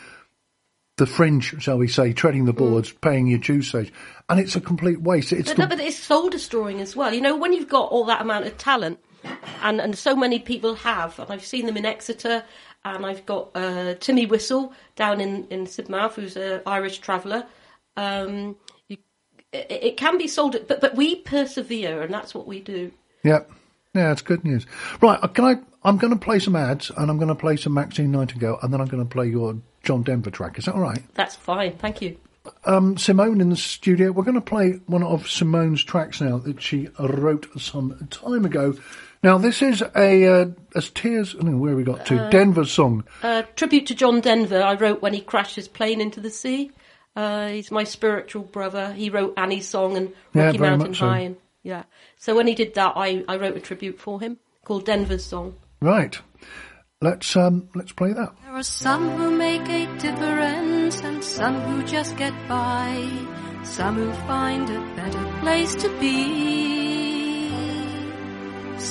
the 0.98 1.06
fringe, 1.08 1.56
shall 1.60 1.80
we 1.80 1.88
say, 1.88 2.14
treading 2.14 2.46
the 2.46 2.54
mm. 2.54 2.58
boards, 2.58 2.92
paying 2.92 3.26
your 3.26 3.40
dues 3.40 3.70
stage, 3.70 3.92
and 4.30 4.40
it's 4.40 4.56
a 4.56 4.62
complete 4.62 5.02
waste. 5.02 5.34
It's 5.34 5.50
But, 5.50 5.58
the, 5.58 5.64
no, 5.64 5.68
but 5.70 5.80
it's 5.80 5.98
soul 5.98 6.30
destroying 6.30 6.82
as 6.82 6.96
well. 6.96 7.12
You 7.12 7.22
know, 7.22 7.36
when 7.36 7.52
you've 7.52 7.68
got 7.68 7.90
all 7.92 8.06
that 8.06 8.22
amount 8.22 8.46
of 8.46 8.58
talent, 8.60 9.00
and, 9.62 9.80
and 9.80 9.98
so 9.98 10.16
many 10.16 10.40
people 10.40 10.76
have, 10.76 11.18
and 11.20 11.30
I've 11.32 11.46
seen 11.46 11.66
them 11.66 11.78
in 11.78 11.86
Exeter, 11.86 12.44
and 12.86 13.06
I've 13.06 13.26
got 13.26 13.52
uh, 13.56 13.96
Timmy 13.96 14.26
Whistle 14.26 14.74
down 14.96 15.22
in, 15.22 15.48
in 15.50 15.66
Sidmouth, 15.66 16.14
who's 16.14 16.36
an 16.36 16.62
Irish 16.66 17.00
traveller. 17.00 17.46
Um, 17.96 18.56
you, 18.88 18.98
it, 19.52 19.68
it 19.70 19.98
can 19.98 20.18
be 20.18 20.28
sold, 20.28 20.58
but, 20.68 20.82
but 20.82 20.96
we 20.96 21.16
persevere, 21.16 22.02
and 22.02 22.14
that's 22.14 22.36
what 22.36 22.48
we 22.48 22.60
do. 22.60 22.92
Yeah, 23.24 23.42
yeah, 23.94 24.12
it's 24.12 24.22
good 24.22 24.44
news. 24.44 24.66
Right, 25.02 25.20
uh, 25.22 25.28
can 25.28 25.46
I? 25.46 25.56
I'm 25.86 25.98
going 25.98 26.14
to 26.14 26.20
play 26.20 26.40
some 26.40 26.56
ads, 26.56 26.92
and 26.96 27.10
I'm 27.10 27.18
going 27.18 27.30
to 27.30 27.36
play 27.36 27.58
some 27.58 27.74
Maxine 27.74 28.12
Nightingale, 28.12 28.58
and 28.62 28.74
then 28.74 28.80
I'm 28.82 28.88
going 28.88 29.04
to 29.04 29.10
play 29.10 29.28
your 29.28 29.58
John 29.84 30.02
Denver 30.04 30.32
track. 30.32 30.58
Is 30.58 30.66
that 30.66 30.76
all 30.76 30.82
right? 30.82 31.02
That's 31.14 31.36
fine, 31.36 31.78
thank 31.78 32.02
you. 32.02 32.18
Um, 32.66 32.98
Simone 32.98 33.40
in 33.40 33.50
the 33.50 33.56
studio. 33.56 34.12
We're 34.12 34.24
going 34.24 34.36
to 34.36 34.42
play 34.42 34.74
one 34.88 35.04
of 35.04 35.30
Simone's 35.30 35.84
tracks 35.84 36.20
now 36.20 36.38
that 36.40 36.62
she 36.62 36.90
wrote 37.00 37.48
some 37.60 38.08
time 38.10 38.46
ago. 38.46 38.76
Now, 39.24 39.38
this 39.38 39.62
is 39.62 39.82
a 39.96 40.26
uh, 40.42 40.46
as 40.76 40.90
tears. 40.90 41.34
I 41.34 41.44
don't 41.44 41.54
know 41.54 41.58
where 41.58 41.76
we 41.76 41.84
got 41.84 42.06
to. 42.08 42.30
Denver 42.30 42.66
song. 42.66 43.06
Uh, 43.24 43.44
tribute 43.56 43.88
to 43.88 43.96
John 43.96 44.20
Denver, 44.20 44.62
I 44.62 44.74
wrote 44.74 45.02
when 45.02 45.14
he 45.14 45.22
crashed 45.22 45.56
his 45.56 45.70
plane 45.70 46.02
into 46.02 46.20
the 46.20 46.30
sea. 46.30 46.72
Uh, 47.16 47.48
he's 47.48 47.72
my 47.72 47.86
spiritual 47.86 48.44
brother. 48.44 48.92
He 48.92 49.10
wrote 49.10 49.36
Annie's 49.38 49.68
song 49.68 49.96
and 49.96 50.14
Yeah, 50.34 50.48
Rocky 50.48 50.58
very 50.58 50.70
Mountain 50.72 50.92
much 50.92 51.00
so. 51.00 51.08
High. 51.08 51.20
And, 51.20 51.38
yeah. 51.62 51.84
So 52.18 52.36
when 52.36 52.48
he 52.48 52.56
did 52.56 52.74
that, 52.74 52.94
I, 52.98 53.24
I 53.28 53.38
wrote 53.38 53.56
a 53.56 53.62
tribute 53.62 54.00
for 54.00 54.20
him 54.20 54.40
called 54.66 54.86
Denver's 54.86 55.24
Song. 55.24 55.56
Right. 55.82 56.18
Let's 57.02 57.36
um, 57.36 57.70
let's 57.76 57.92
play 57.92 58.14
that. 58.14 58.34
There 58.44 58.54
are 58.54 58.64
some 58.64 59.10
who 59.18 59.32
make 59.32 59.68
a 59.70 59.86
difference 59.98 61.02
and 61.02 61.24
some 61.24 61.60
who 61.62 61.84
just 61.84 62.16
get 62.18 62.34
by. 62.48 63.10
Some 63.64 63.96
who 63.96 64.12
find 64.26 64.70
a 64.70 64.80
better 64.96 65.40
place 65.40 65.76
to 65.76 65.90
be. 66.00 66.93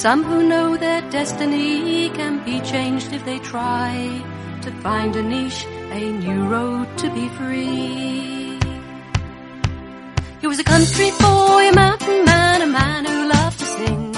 Some 0.03 0.25
who 0.25 0.43
know 0.43 0.77
their 0.77 1.01
destiny 1.13 2.11
can 2.11 2.45
be 2.45 2.61
changed 2.63 3.13
if 3.13 3.25
they 3.25 3.39
try 3.39 4.21
to 4.63 4.71
find 4.83 5.15
a 5.15 5.23
niche, 5.23 5.65
a 5.93 6.01
new 6.25 6.43
road 6.49 6.89
to 6.99 7.09
be 7.15 7.29
free. 7.39 8.59
He 10.41 10.47
was 10.49 10.59
a 10.59 10.65
country 10.65 11.13
boy, 11.21 11.69
a 11.69 11.73
mountain 11.73 12.25
man, 12.25 12.63
a 12.63 12.67
man 12.67 13.05
who 13.05 13.29
loved 13.29 13.59
to 13.61 13.65
sing. 13.65 14.17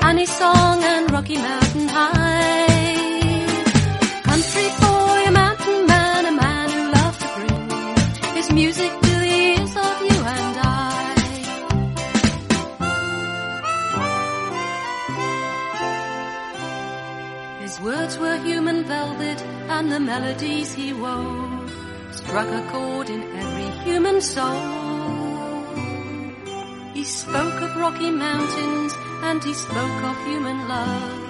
Annie's 0.00 0.30
song 0.30 0.80
and 0.84 1.10
Rocky 1.10 1.38
Mountain 1.38 1.88
High. 1.88 2.68
Country 4.30 4.68
boy, 4.84 5.24
a 5.26 5.32
mountain 5.32 5.86
man, 5.88 6.26
a 6.26 6.32
man 6.44 6.70
who 6.70 6.82
loved 6.92 7.20
to 7.20 7.28
bring 7.34 8.36
his 8.36 8.52
music 8.52 8.99
words 17.90 18.18
were 18.18 18.38
human 18.50 18.84
velvet, 18.84 19.40
and 19.76 19.90
the 19.90 19.98
melodies 19.98 20.72
he 20.80 20.88
wove 20.92 21.68
struck 22.18 22.48
a 22.60 22.62
chord 22.72 23.08
in 23.14 23.22
every 23.42 23.70
human 23.84 24.18
soul. 24.20 24.62
He 26.94 27.04
spoke 27.22 27.58
of 27.66 27.70
rocky 27.84 28.10
mountains, 28.28 28.92
and 29.28 29.38
he 29.42 29.54
spoke 29.66 30.00
of 30.10 30.16
human 30.28 30.58
love, 30.74 31.20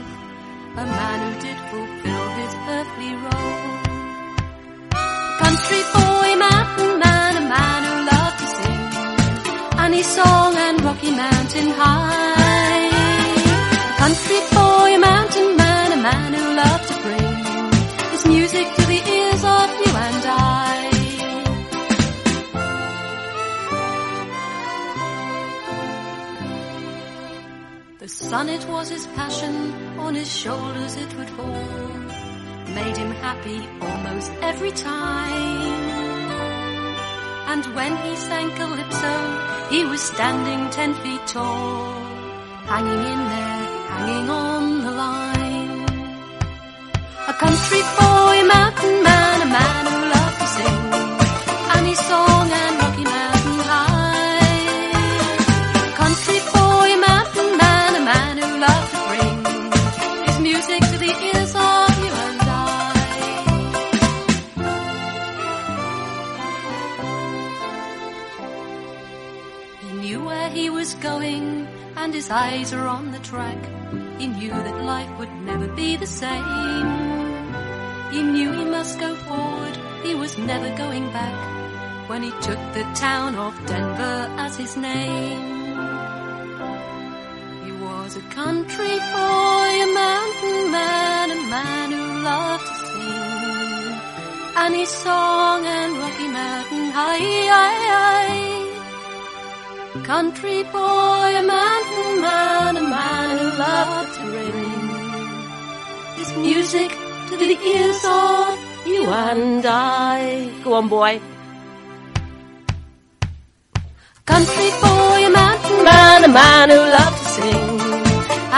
a 0.82 0.86
man 0.98 1.18
who 1.24 1.32
did 1.46 1.58
fulfill 1.70 2.26
his 2.40 2.52
earthly 2.76 3.12
role. 3.26 3.76
Country 5.42 5.82
boy, 5.96 6.28
mountain 6.48 6.92
man, 7.04 7.32
a 7.42 7.44
man 7.56 7.80
who 7.88 7.94
loved 8.12 8.38
to 8.42 8.48
sing, 8.56 8.84
and 9.82 9.94
he 9.94 10.02
song 10.02 10.52
and 10.66 10.76
Rocky 10.88 11.12
Mountain 11.22 11.70
High. 11.80 12.29
Sun, 28.30 28.48
it 28.48 28.64
was 28.68 28.88
his 28.88 29.06
passion, 29.18 29.54
on 29.98 30.14
his 30.14 30.30
shoulders 30.42 30.94
it 30.94 31.12
would 31.16 31.30
fall, 31.30 31.66
made 32.78 32.96
him 32.96 33.10
happy 33.26 33.60
almost 33.88 34.30
every 34.40 34.70
time. 34.70 35.80
And 37.52 37.64
when 37.74 37.92
he 38.04 38.14
sang 38.14 38.50
calypso, 38.60 39.14
he 39.72 39.84
was 39.84 40.00
standing 40.00 40.60
ten 40.70 40.94
feet 41.02 41.24
tall, 41.26 41.92
hanging 42.72 43.02
in 43.12 43.20
there, 43.34 43.62
hanging 43.94 44.30
on 44.30 44.62
the 44.84 44.92
line. 45.04 45.80
A 47.32 47.34
country 47.44 47.82
boy, 47.98 48.36
mountain 48.56 48.96
man, 49.08 49.36
a 49.46 49.50
man 49.58 49.82
who 49.90 50.00
loved 50.14 50.38
to 50.42 50.48
sing, 50.56 50.82
and 51.74 51.96
song 52.08 52.48
and 52.64 52.79
his 72.30 72.36
eyes 72.36 72.72
are 72.72 72.86
on 72.86 73.10
the 73.10 73.18
track. 73.30 73.58
He 74.20 74.28
knew 74.28 74.50
that 74.50 74.84
life 74.84 75.10
would 75.18 75.32
never 75.42 75.66
be 75.66 75.96
the 75.96 76.06
same. 76.06 76.86
He 78.12 78.22
knew 78.22 78.52
he 78.52 78.64
must 78.66 79.00
go 79.00 79.16
forward, 79.26 79.76
he 80.04 80.14
was 80.14 80.38
never 80.38 80.70
going 80.76 81.10
back. 81.10 81.36
When 82.08 82.22
he 82.22 82.30
took 82.46 82.62
the 82.72 82.86
town 82.94 83.34
of 83.34 83.52
Denver 83.66 84.20
as 84.44 84.56
his 84.56 84.76
name. 84.76 85.42
He 87.64 87.72
was 87.86 88.16
a 88.16 88.24
country 88.40 88.96
boy, 89.16 89.70
a 89.86 89.90
mountain 90.02 90.70
man, 90.70 91.30
a 91.32 91.40
man 91.56 91.86
who 91.90 92.04
loved 92.30 92.66
to 92.68 92.74
sing. 92.92 94.00
And 94.62 94.74
he 94.76 94.86
song 94.86 95.66
and 95.66 95.98
Rocky 95.98 96.28
Mountain 96.28 96.90
High. 96.92 98.59
Country 100.16 100.64
boy, 100.64 101.28
a 101.40 101.42
mountain 101.46 102.20
man, 102.20 102.76
a 102.76 102.82
man 102.82 103.38
who 103.38 103.48
loved 103.62 104.12
to 104.16 104.22
ring 104.34 104.54
his 106.18 106.30
music 106.36 106.90
to 107.28 107.36
the 107.36 107.56
ears 107.72 108.02
of 108.04 108.58
you 108.88 109.06
And 109.06 109.64
I. 109.64 110.50
Go 110.64 110.74
on, 110.74 110.88
boy. 110.88 111.20
Country 114.26 114.70
boy, 114.82 115.20
a 115.28 115.30
mountain 115.30 115.84
Man, 115.84 116.24
a 116.24 116.28
man 116.40 116.70
who 116.70 116.80
loved 116.98 117.18
to 117.22 117.28
sing. 117.36 117.80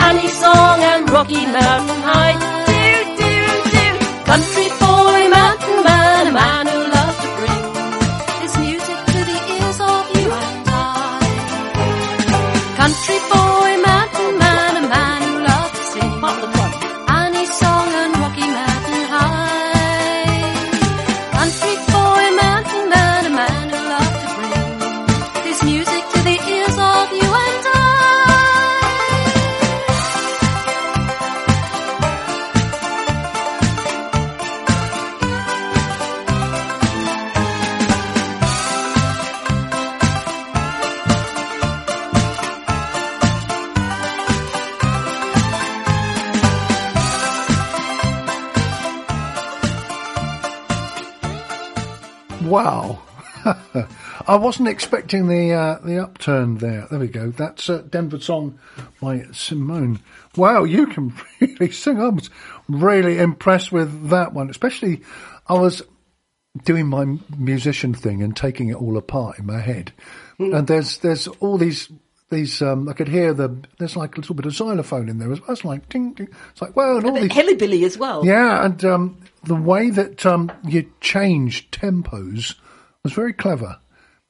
And 0.04 0.18
he 0.20 0.28
song 0.28 0.78
and 0.80 1.10
Rocky 1.10 1.44
Mountain 1.44 2.00
High. 2.08 2.36
Do, 2.68 2.84
do, 3.20 3.32
do. 3.74 3.86
Country 4.24 4.71
Wow. 52.52 53.00
I 54.26 54.36
wasn't 54.36 54.68
expecting 54.68 55.26
the 55.26 55.52
uh, 55.54 55.78
the 55.82 56.02
upturn 56.02 56.58
there. 56.58 56.86
There 56.90 57.00
we 57.00 57.08
go. 57.08 57.30
That's 57.30 57.70
uh, 57.70 57.82
Denver 57.88 58.20
song 58.20 58.58
by 59.00 59.24
Simone. 59.32 60.00
Wow, 60.36 60.64
you 60.64 60.86
can 60.86 61.14
really 61.40 61.72
sing. 61.72 61.98
I 61.98 62.08
was 62.10 62.28
really 62.68 63.18
impressed 63.18 63.72
with 63.72 64.10
that 64.10 64.34
one. 64.34 64.50
Especially, 64.50 65.00
I 65.48 65.54
was 65.54 65.80
doing 66.62 66.88
my 66.88 67.16
musician 67.38 67.94
thing 67.94 68.22
and 68.22 68.36
taking 68.36 68.68
it 68.68 68.76
all 68.76 68.98
apart 68.98 69.38
in 69.38 69.46
my 69.46 69.58
head. 69.58 69.92
And 70.38 70.66
there's 70.66 70.98
there's 70.98 71.26
all 71.26 71.56
these 71.56 71.90
these. 72.28 72.60
Um, 72.60 72.86
I 72.86 72.92
could 72.92 73.08
hear 73.08 73.32
the 73.32 73.56
there's 73.78 73.96
like 73.96 74.16
a 74.16 74.20
little 74.20 74.34
bit 74.34 74.44
of 74.44 74.54
xylophone 74.54 75.08
in 75.08 75.18
there 75.18 75.32
as 75.32 75.40
well. 75.40 75.52
It's 75.52 75.64
like 75.64 75.88
ding 75.88 76.12
ding. 76.12 76.28
It's 76.50 76.60
like 76.60 76.76
wow, 76.76 76.98
and 76.98 77.06
all 77.06 77.16
A 77.16 77.20
these 77.20 77.30
Hillybilly 77.30 77.84
as 77.84 77.96
well. 77.96 78.26
yeah, 78.26 78.64
and 78.64 78.84
um, 78.84 79.16
the 79.44 79.54
way 79.54 79.90
that 79.90 80.24
um, 80.24 80.50
you 80.66 80.90
changed 81.00 81.72
tempos 81.72 82.54
was 83.02 83.12
very 83.12 83.32
clever. 83.32 83.78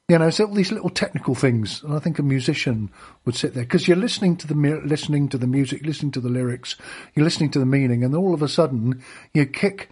You 0.09 0.17
know, 0.19 0.27
it's 0.27 0.39
all 0.39 0.53
these 0.53 0.71
little 0.71 0.89
technical 0.89 1.33
things, 1.33 1.81
and 1.81 1.93
I 1.93 1.99
think 1.99 2.19
a 2.19 2.23
musician 2.23 2.91
would 3.23 3.35
sit 3.35 3.53
there 3.53 3.63
because 3.63 3.87
you're 3.87 3.95
listening 3.95 4.35
to 4.37 4.47
the 4.47 4.53
listening 4.83 5.29
to 5.29 5.37
the 5.37 5.47
music, 5.47 5.85
listening 5.85 6.11
to 6.11 6.19
the 6.19 6.29
lyrics, 6.29 6.75
you're 7.15 7.23
listening 7.23 7.51
to 7.51 7.59
the 7.59 7.65
meaning, 7.65 8.03
and 8.03 8.13
all 8.13 8.33
of 8.33 8.41
a 8.41 8.49
sudden 8.49 9.01
you 9.33 9.45
kick, 9.45 9.89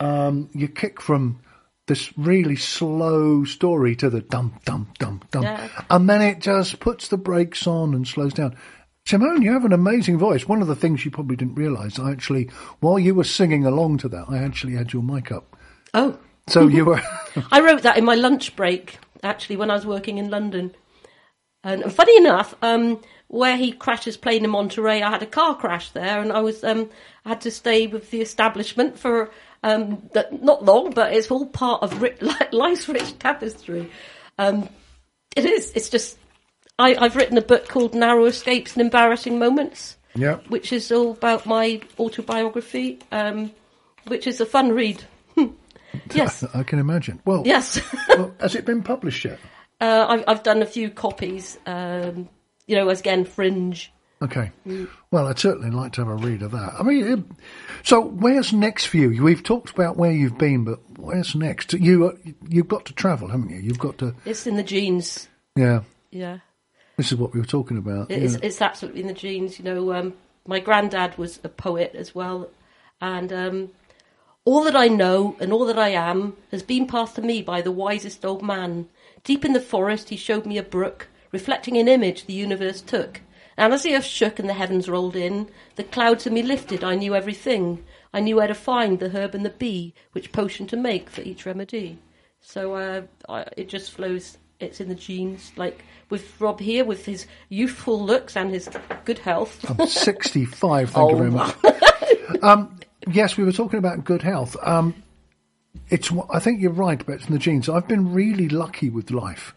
um, 0.00 0.50
you 0.52 0.66
kick 0.66 1.00
from 1.00 1.40
this 1.86 2.12
really 2.18 2.56
slow 2.56 3.44
story 3.44 3.94
to 3.96 4.10
the 4.10 4.20
dum 4.20 4.58
dum 4.64 4.88
dum 4.98 5.20
dum, 5.30 5.42
Yeah. 5.44 5.68
and 5.90 6.08
then 6.10 6.22
it 6.22 6.40
just 6.40 6.80
puts 6.80 7.08
the 7.08 7.16
brakes 7.16 7.66
on 7.66 7.94
and 7.94 8.06
slows 8.06 8.32
down. 8.34 8.56
Simone, 9.06 9.42
you 9.42 9.52
have 9.52 9.64
an 9.64 9.72
amazing 9.72 10.18
voice. 10.18 10.46
One 10.46 10.62
of 10.62 10.68
the 10.68 10.76
things 10.76 11.04
you 11.04 11.10
probably 11.10 11.36
didn't 11.36 11.56
realise, 11.56 11.98
I 11.98 12.12
actually, 12.12 12.50
while 12.80 12.98
you 12.98 13.14
were 13.14 13.24
singing 13.24 13.66
along 13.66 13.98
to 13.98 14.08
that, 14.10 14.26
I 14.28 14.38
actually 14.38 14.74
had 14.74 14.92
your 14.92 15.02
mic 15.02 15.32
up. 15.32 15.56
Oh, 15.92 16.18
So 16.48 16.68
you 16.68 16.84
were, 16.84 17.02
I 17.52 17.60
wrote 17.60 17.82
that 17.82 17.98
in 17.98 18.04
my 18.04 18.14
lunch 18.14 18.54
break, 18.54 18.98
actually, 19.22 19.56
when 19.56 19.70
I 19.70 19.74
was 19.74 19.86
working 19.86 20.18
in 20.18 20.30
London. 20.30 20.74
And, 21.64 21.92
funny 21.92 22.16
enough, 22.16 22.54
um, 22.62 23.00
where 23.28 23.56
he 23.56 23.72
crashed 23.72 24.04
his 24.04 24.16
plane 24.16 24.44
in 24.44 24.50
Monterey, 24.50 25.02
I 25.02 25.10
had 25.10 25.22
a 25.22 25.26
car 25.26 25.56
crash 25.56 25.90
there, 25.90 26.20
and 26.20 26.32
I 26.32 26.40
was 26.40 26.62
um, 26.64 26.90
I 27.24 27.30
had 27.30 27.40
to 27.42 27.50
stay 27.50 27.86
with 27.86 28.10
the 28.10 28.20
establishment 28.20 28.98
for 28.98 29.30
um, 29.62 30.10
not 30.32 30.64
long, 30.64 30.90
but 30.90 31.12
it's 31.12 31.30
all 31.30 31.46
part 31.46 31.82
of 31.82 32.02
ri- 32.02 32.16
life's 32.52 32.88
rich 32.88 33.18
tapestry. 33.20 33.90
Um, 34.38 34.68
it 35.36 35.44
is. 35.44 35.72
It's 35.74 35.88
just 35.88 36.18
I, 36.78 36.94
I've 36.96 37.16
written 37.16 37.38
a 37.38 37.42
book 37.42 37.68
called 37.68 37.94
Narrow 37.94 38.24
Escapes 38.24 38.72
and 38.72 38.82
Embarrassing 38.82 39.38
Moments, 39.38 39.96
yeah. 40.14 40.38
which 40.48 40.72
is 40.72 40.90
all 40.90 41.12
about 41.12 41.46
my 41.46 41.80
autobiography, 41.98 42.98
um, 43.12 43.52
which 44.06 44.26
is 44.26 44.40
a 44.40 44.46
fun 44.46 44.72
read. 44.72 45.02
yes, 46.14 46.44
I 46.54 46.62
can 46.62 46.78
imagine. 46.78 47.20
Well, 47.24 47.42
yes. 47.46 47.80
well, 48.08 48.34
has 48.40 48.54
it 48.54 48.64
been 48.64 48.82
published 48.82 49.24
yet? 49.24 49.38
Uh, 49.80 50.06
I've, 50.08 50.24
I've 50.28 50.42
done 50.42 50.62
a 50.62 50.66
few 50.66 50.90
copies, 50.90 51.58
um, 51.66 52.28
you 52.66 52.76
know, 52.76 52.88
as 52.88 53.00
again, 53.00 53.24
Fringe. 53.24 53.92
Okay. 54.22 54.52
Well, 55.10 55.26
I'd 55.26 55.40
certainly 55.40 55.70
like 55.70 55.94
to 55.94 56.02
have 56.02 56.08
a 56.08 56.14
read 56.14 56.42
of 56.42 56.52
that. 56.52 56.74
I 56.78 56.84
mean, 56.84 57.06
it, 57.06 57.24
so 57.82 58.00
where's 58.00 58.52
next 58.52 58.86
for 58.86 58.98
you? 58.98 59.20
We've 59.20 59.42
talked 59.42 59.70
about 59.70 59.96
where 59.96 60.12
you've 60.12 60.38
been, 60.38 60.62
but 60.62 60.78
where's 60.96 61.34
next? 61.34 61.72
You 61.72 62.06
uh, 62.06 62.30
you've 62.48 62.68
got 62.68 62.86
to 62.86 62.92
travel, 62.92 63.28
haven't 63.28 63.50
you? 63.50 63.58
You've 63.58 63.80
got 63.80 63.98
to. 63.98 64.14
It's 64.24 64.46
in 64.46 64.54
the 64.54 64.62
genes. 64.62 65.28
Yeah. 65.56 65.82
Yeah, 66.12 66.38
This 67.02 67.10
is 67.10 67.18
what 67.18 67.34
we 67.34 67.40
were 67.40 67.46
talking 67.46 67.78
about. 67.78 68.12
It's, 68.12 68.34
yeah. 68.34 68.40
it's 68.44 68.62
absolutely 68.62 69.00
in 69.00 69.08
the 69.08 69.12
genes. 69.12 69.58
You 69.58 69.64
know, 69.64 69.92
um, 69.92 70.14
my 70.46 70.60
granddad 70.60 71.18
was 71.18 71.40
a 71.42 71.48
poet 71.48 71.96
as 71.96 72.14
well, 72.14 72.48
and 73.00 73.32
um, 73.32 73.70
all 74.44 74.62
that 74.62 74.76
I 74.76 74.86
know 74.86 75.36
and 75.40 75.52
all 75.52 75.64
that 75.64 75.80
I 75.80 75.88
am 75.88 76.36
has 76.52 76.62
been 76.62 76.86
passed 76.86 77.16
to 77.16 77.20
me 77.20 77.42
by 77.42 77.60
the 77.60 77.72
wisest 77.72 78.24
old 78.24 78.40
man. 78.40 78.88
Deep 79.24 79.44
in 79.44 79.52
the 79.52 79.60
forest, 79.60 80.10
he 80.10 80.16
showed 80.16 80.46
me 80.46 80.58
a 80.58 80.62
brook, 80.62 81.08
reflecting 81.32 81.76
an 81.76 81.88
image 81.88 82.26
the 82.26 82.34
universe 82.34 82.80
took. 82.80 83.20
And 83.56 83.72
as 83.72 83.82
the 83.82 83.96
earth 83.96 84.04
shook 84.04 84.38
and 84.38 84.48
the 84.48 84.54
heavens 84.54 84.88
rolled 84.88 85.16
in, 85.16 85.48
the 85.74 85.82
clouds 85.82 86.24
in 86.28 86.34
me 86.34 86.42
lifted, 86.44 86.84
I 86.84 86.94
knew 86.94 87.16
everything. 87.16 87.84
I 88.14 88.20
knew 88.20 88.36
where 88.36 88.46
to 88.46 88.54
find 88.54 89.00
the 89.00 89.10
herb 89.10 89.34
and 89.34 89.44
the 89.44 89.50
bee, 89.50 89.92
which 90.12 90.30
potion 90.30 90.68
to 90.68 90.76
make 90.76 91.10
for 91.10 91.22
each 91.22 91.46
remedy. 91.46 91.98
So 92.40 92.74
uh, 92.74 93.02
I, 93.28 93.46
it 93.56 93.68
just 93.68 93.90
flows. 93.90 94.38
It's 94.60 94.80
in 94.80 94.88
the 94.88 94.94
genes. 94.94 95.50
Like 95.56 95.84
with 96.12 96.38
Rob 96.40 96.60
here, 96.60 96.84
with 96.84 97.06
his 97.06 97.26
youthful 97.48 97.98
looks 98.00 98.36
and 98.36 98.50
his 98.50 98.68
good 99.06 99.18
health. 99.18 99.64
I'm 99.80 99.86
65. 99.88 100.90
Thank 100.90 101.10
you 101.10 101.16
Oh. 101.16 101.18
very 101.18 101.30
much. 101.30 101.56
um, 102.42 102.78
yes, 103.10 103.36
we 103.38 103.44
were 103.44 103.50
talking 103.52 103.78
about 103.78 104.04
good 104.04 104.20
health. 104.20 104.54
Um, 104.62 104.94
it's. 105.88 106.12
I 106.30 106.38
think 106.38 106.60
you're 106.60 106.70
right, 106.70 107.04
but 107.04 107.14
it's 107.14 107.26
in 107.26 107.32
the 107.32 107.38
genes. 107.38 107.68
I've 107.68 107.88
been 107.88 108.12
really 108.12 108.48
lucky 108.50 108.90
with 108.90 109.10
life. 109.10 109.54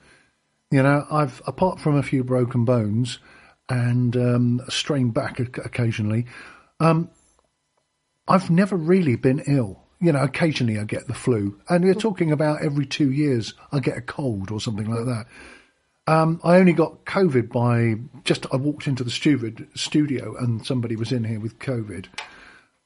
You 0.72 0.82
know, 0.82 1.06
I've 1.12 1.42
apart 1.46 1.80
from 1.82 1.98
a 1.98 2.04
few 2.04 2.24
broken 2.24 2.64
bones 2.64 3.20
and 3.68 4.16
um, 4.16 4.62
a 4.66 4.72
strained 4.72 5.14
back 5.14 5.40
occasionally. 5.40 6.26
Um, 6.80 7.10
I've 8.28 8.50
never 8.50 8.76
really 8.78 9.18
been 9.18 9.44
ill. 9.46 9.82
You 10.00 10.12
know, 10.14 10.24
occasionally 10.24 10.80
I 10.80 10.84
get 10.86 11.08
the 11.08 11.14
flu, 11.14 11.60
and 11.70 11.84
you're 11.84 11.94
talking 11.96 12.32
about 12.32 12.64
every 12.64 12.86
two 12.86 13.12
years 13.12 13.54
I 13.74 13.80
get 13.80 13.98
a 13.98 14.02
cold 14.02 14.52
or 14.52 14.60
something 14.62 14.90
like 14.90 15.06
that. 15.06 15.26
Um, 16.08 16.40
I 16.44 16.58
only 16.58 16.74
got 16.74 17.04
COVID 17.06 17.50
by 17.52 17.96
just 18.24 18.46
I 18.54 18.58
walked 18.58 18.88
into 18.88 19.04
the 19.04 19.10
studio, 19.10 19.52
studio 19.74 20.36
and 20.38 20.66
somebody 20.66 20.96
was 20.96 21.12
in 21.12 21.24
here 21.24 21.40
with 21.40 21.58
COVID. 21.60 22.06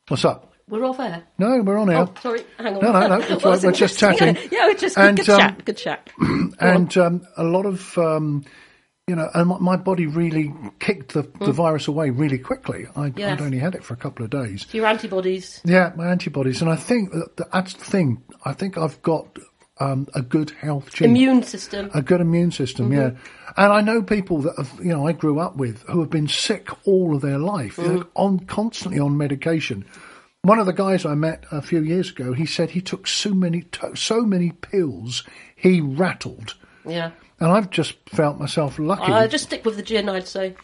What's 0.08 0.24
up? 0.24 0.54
We're 0.70 0.86
off 0.86 1.00
air. 1.00 1.24
No, 1.38 1.62
we're 1.62 1.78
on 1.80 1.90
air. 1.90 1.98
Oh, 2.08 2.14
sorry. 2.22 2.42
Hang 2.58 2.76
on. 2.76 2.82
No, 2.82 2.92
no, 2.92 3.08
no. 3.08 3.18
Well, 3.44 3.54
right. 3.54 3.64
We're 3.64 3.72
just 3.72 4.00
chatting. 4.00 4.38
Yeah, 4.52 4.68
we're 4.68 4.76
just 4.76 4.98
And, 4.98 5.18
good, 5.18 5.30
um, 5.30 5.40
chat. 5.40 5.66
Good 5.66 5.78
chat. 5.78 6.10
and 6.60 6.96
um, 6.98 7.28
a 7.38 7.44
lot 7.44 7.66
of 7.66 7.98
um, 7.98 8.46
you 9.08 9.16
know, 9.16 9.28
and 9.34 9.50
my, 9.50 9.58
my 9.58 9.76
body 9.76 10.06
really 10.06 10.54
kicked 10.80 11.14
the, 11.14 11.24
the 11.40 11.52
virus 11.52 11.88
away 11.88 12.12
really 12.12 12.38
quickly. 12.38 12.86
I, 12.96 13.10
Mm. 13.10 13.18
Yes. 13.18 13.40
I'd 13.40 13.44
only 13.44 13.58
had 13.58 13.74
it 13.74 13.84
for 13.84 13.96
a 13.96 13.98
couple 13.98 14.24
of 14.24 14.30
days. 14.30 14.68
Your 14.72 14.86
antibodies. 14.86 15.60
Yeah, 15.66 15.92
my 15.96 16.08
antibodies, 16.12 16.62
and 16.62 16.70
I 16.70 16.76
think 16.76 17.12
that 17.12 17.50
that's 17.52 17.74
the 17.74 17.84
thing. 17.84 18.22
I 18.46 18.54
think 18.54 18.78
I've 18.78 19.02
got 19.02 19.36
um, 19.80 20.08
a 20.14 20.22
good 20.22 20.52
health 20.52 20.94
gene. 20.94 21.10
Immune 21.12 21.44
system. 21.44 21.90
a 21.94 22.02
good 22.02 22.22
immune 22.22 22.52
system, 22.52 22.92
yeah. 22.92 23.12
And 23.58 23.74
I 23.74 23.82
know 23.82 24.02
people 24.02 24.42
that 24.42 24.56
have, 24.58 24.74
you 24.80 24.90
know, 24.92 25.08
I 25.08 25.12
grew 25.14 25.40
up 25.40 25.56
with 25.58 25.84
who 25.84 26.00
have 26.02 26.10
been 26.10 26.28
sick 26.28 26.70
all 26.86 27.16
of 27.16 27.22
their 27.22 27.40
life, 27.40 27.78
They're 27.78 28.04
on 28.16 28.40
constantly 28.42 29.00
on 29.00 29.18
medication. 29.18 29.86
One 30.42 30.60
of 30.60 30.66
the 30.66 30.74
guys 30.74 31.06
I 31.06 31.16
met 31.16 31.44
a 31.52 31.62
few 31.62 31.82
years 31.82 32.12
ago, 32.12 32.32
he 32.34 32.46
said 32.46 32.72
he 32.72 32.82
took 32.82 33.08
so 33.08 33.34
many, 33.34 33.66
so 33.96 34.22
many 34.22 34.52
pills, 34.52 35.24
he 35.56 35.82
rattled. 35.82 36.56
Yeah. 36.86 37.12
And 37.40 37.52
I've 37.52 37.70
just 37.70 37.96
felt 38.10 38.40
myself 38.40 38.80
lucky. 38.80 39.12
Uh, 39.12 39.28
just 39.28 39.46
stick 39.46 39.66
with 39.66 39.76
the 39.76 39.84
gin, 39.84 40.08
I'd 40.08 40.28
say. 40.28 40.56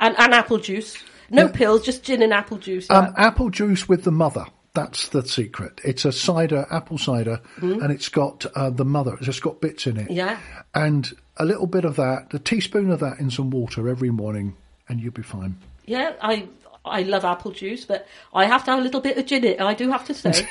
And, 0.00 0.18
and 0.18 0.32
apple 0.32 0.58
juice. 0.58 0.96
No 1.30 1.44
Yeah. 1.46 1.52
pills, 1.52 1.84
just 1.84 2.02
gin 2.04 2.22
and 2.22 2.32
apple 2.32 2.56
juice. 2.56 2.88
Um, 2.90 3.12
apple 3.16 3.50
juice 3.50 3.88
with 3.88 4.04
the 4.04 4.12
mother. 4.12 4.46
That's 4.78 5.08
the 5.08 5.26
secret. 5.26 5.80
It's 5.84 6.04
a 6.04 6.12
cider, 6.12 6.64
apple 6.70 6.98
cider, 6.98 7.40
and 7.60 7.90
it's 7.90 8.08
got 8.08 8.46
uh, 8.54 8.70
the 8.70 8.84
mother. 8.84 9.14
It's 9.14 9.26
just 9.26 9.42
got 9.42 9.60
bits 9.60 9.88
in 9.88 9.96
it. 9.96 10.08
Yeah. 10.08 10.38
And 10.72 11.12
a 11.36 11.44
little 11.44 11.66
bit 11.66 11.84
of 11.84 11.96
that, 11.96 12.32
a 12.32 12.38
teaspoon 12.38 12.90
of 12.92 13.00
that 13.00 13.18
in 13.18 13.28
some 13.30 13.50
water 13.50 13.88
every 13.88 14.10
morning, 14.10 14.56
and 14.88 15.00
you'll 15.00 15.12
be 15.12 15.22
fine. 15.22 15.56
yeah, 15.84 16.12
I 16.22 16.48
I 16.84 17.02
love 17.02 17.24
apple 17.24 17.50
juice, 17.50 17.84
but 17.84 18.06
I 18.32 18.46
have 18.46 18.64
to 18.66 18.70
have 18.70 18.78
a 18.80 18.82
little 18.82 19.00
bit 19.00 19.18
of 19.18 19.26
gin 19.26 19.44
in 19.44 19.52
it, 19.54 19.60
I 19.60 19.74
do 19.74 19.90
have 19.90 20.06
to 20.06 20.14
say. 20.14 20.48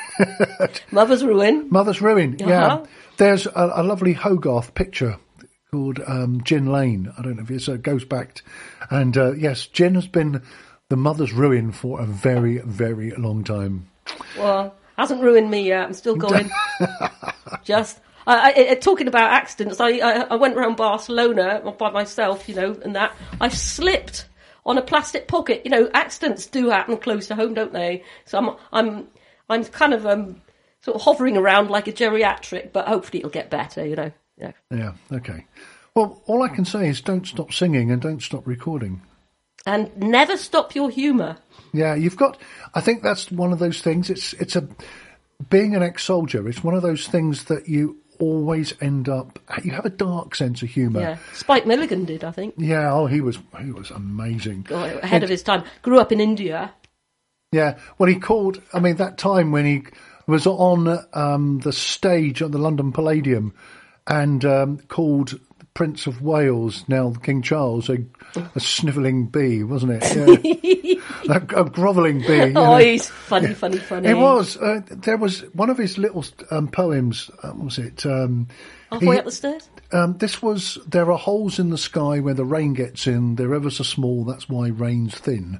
Mother's 0.91 1.23
ruin. 1.23 1.67
Mother's 1.69 2.01
Ruin, 2.01 2.35
yeah. 2.37 2.65
Uh-huh. 2.65 2.85
There's 3.15 3.45
a, 3.45 3.71
a 3.75 3.83
lovely 3.83 4.13
Hogarth 4.13 4.75
picture 4.75 5.17
called 5.71 6.01
um, 6.05 6.43
Gin 6.43 6.67
Lane. 6.67 7.11
I 7.17 7.21
don't 7.21 7.37
know 7.37 7.43
if 7.43 7.51
it's, 7.51 7.67
it 7.69 7.81
goes 7.81 8.03
back. 8.05 8.43
and 8.89 9.17
uh, 9.17 9.31
yes, 9.33 9.67
gin 9.67 9.95
has 9.95 10.07
been 10.07 10.41
the 10.89 10.97
mother's 10.97 11.33
ruin 11.33 11.71
for 11.71 12.01
a 12.01 12.05
very, 12.05 12.59
very 12.59 13.11
long 13.11 13.43
time. 13.43 13.87
Well, 14.37 14.75
hasn't 14.97 15.21
ruined 15.21 15.49
me 15.49 15.67
yet. 15.67 15.85
I'm 15.85 15.93
still 15.93 16.15
going. 16.27 16.49
Just 17.63 17.99
I, 18.25 18.69
I, 18.71 18.75
talking 18.75 19.07
about 19.07 19.31
accidents. 19.31 19.79
I, 19.79 19.99
I 19.99 20.11
I 20.23 20.35
went 20.35 20.57
around 20.57 20.75
Barcelona 20.75 21.61
by 21.77 21.91
myself, 21.91 22.49
you 22.49 22.55
know, 22.55 22.77
and 22.83 22.95
that 22.95 23.15
I 23.39 23.49
slipped 23.49 24.27
on 24.65 24.77
a 24.77 24.81
plastic 24.81 25.27
pocket. 25.27 25.61
You 25.63 25.71
know, 25.71 25.89
accidents 25.93 26.45
do 26.45 26.69
happen 26.69 26.97
close 26.97 27.27
to 27.27 27.35
home, 27.35 27.53
don't 27.53 27.73
they? 27.73 28.03
So 28.25 28.37
I'm 28.37 28.55
I'm 28.71 29.07
I'm 29.49 29.63
kind 29.65 29.93
of 29.93 30.05
um 30.05 30.41
sort 30.81 30.95
of 30.95 31.01
hovering 31.01 31.37
around 31.37 31.69
like 31.69 31.87
a 31.87 31.93
geriatric, 31.93 32.73
but 32.73 32.87
hopefully 32.87 33.19
it'll 33.19 33.31
get 33.31 33.49
better. 33.49 33.85
You 33.85 33.95
know. 33.95 34.11
Yeah. 34.37 34.51
Yeah, 34.69 34.93
okay. 35.11 35.45
Well, 35.95 36.21
all 36.27 36.43
I 36.43 36.49
can 36.49 36.63
say 36.63 36.87
is 36.89 37.01
don't 37.01 37.25
stop 37.25 37.51
singing 37.51 37.91
and 37.91 37.99
don't 37.99 38.21
stop 38.21 38.45
recording. 38.45 39.01
And 39.67 39.95
never 39.97 40.37
stop 40.37 40.73
your 40.75 40.89
humour. 40.89 41.37
Yeah, 41.73 41.93
you've 41.93 42.15
got. 42.17 42.37
I 42.73 42.79
think 42.81 43.03
that's 43.03 43.29
one 43.31 43.51
of 43.51 43.59
those 43.59 43.81
things. 43.81 44.09
It's 44.09 44.31
it's 44.33 44.55
a 44.55 44.67
being 45.49 45.75
an 45.75 45.83
ex-soldier. 45.83 46.47
It's 46.47 46.63
one 46.63 46.73
of 46.73 46.81
those 46.81 47.05
things 47.07 47.43
that 47.45 47.67
you 47.67 47.97
always 48.19 48.73
end 48.81 49.09
up. 49.09 49.39
You 49.63 49.71
have 49.71 49.85
a 49.85 49.89
dark 49.89 50.35
sense 50.35 50.63
of 50.63 50.69
humour. 50.69 51.01
Yeah. 51.01 51.17
Spike 51.33 51.67
Milligan 51.67 52.05
did, 52.05 52.23
I 52.23 52.31
think. 52.31 52.55
Yeah, 52.57 52.91
Oh, 52.93 53.05
he 53.07 53.21
was 53.21 53.37
he 53.61 53.71
was 53.71 53.91
amazing. 53.91 54.67
Oh, 54.71 54.83
Ahead 55.03 55.23
of 55.23 55.29
his 55.29 55.43
time. 55.43 55.63
Grew 55.81 55.99
up 55.99 56.11
in 56.11 56.19
India. 56.21 56.73
Yeah, 57.51 57.77
well, 57.97 58.09
he 58.09 58.19
called. 58.19 58.61
I 58.73 58.79
mean, 58.79 58.95
that 58.95 59.17
time 59.17 59.51
when 59.51 59.65
he 59.65 59.83
was 60.27 60.47
on 60.47 60.99
um, 61.13 61.59
the 61.59 61.71
stage 61.73 62.41
at 62.41 62.51
the 62.51 62.57
London 62.57 62.91
Palladium 62.91 63.53
and 64.07 64.43
um, 64.45 64.77
called 64.87 65.39
Prince 65.77 66.07
of 66.07 66.23
Wales, 66.23 66.83
now 66.87 67.13
King 67.21 67.43
Charles, 67.43 67.87
a, 67.87 67.97
a 68.55 68.59
snivelling 68.59 69.27
bee, 69.27 69.63
wasn't 69.63 70.01
it? 70.03 70.97
Yeah. 71.23 71.39
a, 71.53 71.61
a 71.61 71.69
grovelling 71.69 72.19
bee. 72.21 72.41
Oh, 72.41 72.47
know. 72.49 72.77
he's 72.77 73.07
funny, 73.09 73.53
funny, 73.53 73.77
funny. 73.77 74.09
It 74.09 74.15
was. 74.17 74.57
Uh, 74.57 74.81
there 74.89 75.17
was 75.17 75.41
one 75.53 75.69
of 75.69 75.77
his 75.77 75.97
little 75.97 76.25
um, 76.51 76.67
poems. 76.67 77.29
Uh, 77.43 77.51
was 77.55 77.77
it? 77.77 78.05
Um, 78.05 78.47
Halfway 78.91 79.13
he- 79.15 79.19
up 79.19 79.25
the 79.25 79.31
stairs? 79.31 79.69
um, 79.91 80.17
this 80.17 80.41
was. 80.41 80.79
There 80.87 81.11
are 81.11 81.17
holes 81.17 81.59
in 81.59 81.69
the 81.69 81.77
sky 81.77 82.19
where 82.21 82.33
the 82.33 82.45
rain 82.45 82.73
gets 82.73 83.05
in. 83.07 83.35
They're 83.35 83.53
ever 83.53 83.69
so 83.69 83.83
small. 83.83 84.23
That's 84.25 84.49
why 84.49 84.69
rain's 84.69 85.15
thin. 85.15 85.59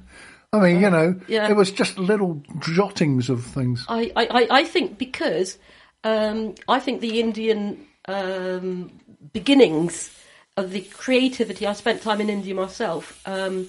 I 0.52 0.60
mean, 0.60 0.80
you 0.80 0.90
know, 0.90 1.20
yeah. 1.28 1.48
it 1.48 1.54
was 1.56 1.70
just 1.70 1.96
little 1.98 2.42
jottings 2.60 3.28
of 3.30 3.44
things. 3.44 3.84
I, 3.88 4.10
I, 4.16 4.26
I- 4.26 4.48
I 4.60 4.64
think 4.64 4.98
because 4.98 5.58
um, 6.02 6.54
I 6.68 6.80
think 6.80 7.00
the 7.02 7.20
Indian 7.20 7.86
um, 8.08 9.00
beginnings 9.32 10.10
of 10.56 10.72
the 10.72 10.80
creativity. 10.80 11.66
I 11.66 11.72
spent 11.74 12.02
time 12.02 12.20
in 12.20 12.28
India 12.30 12.54
myself. 12.54 13.22
Um, 13.26 13.68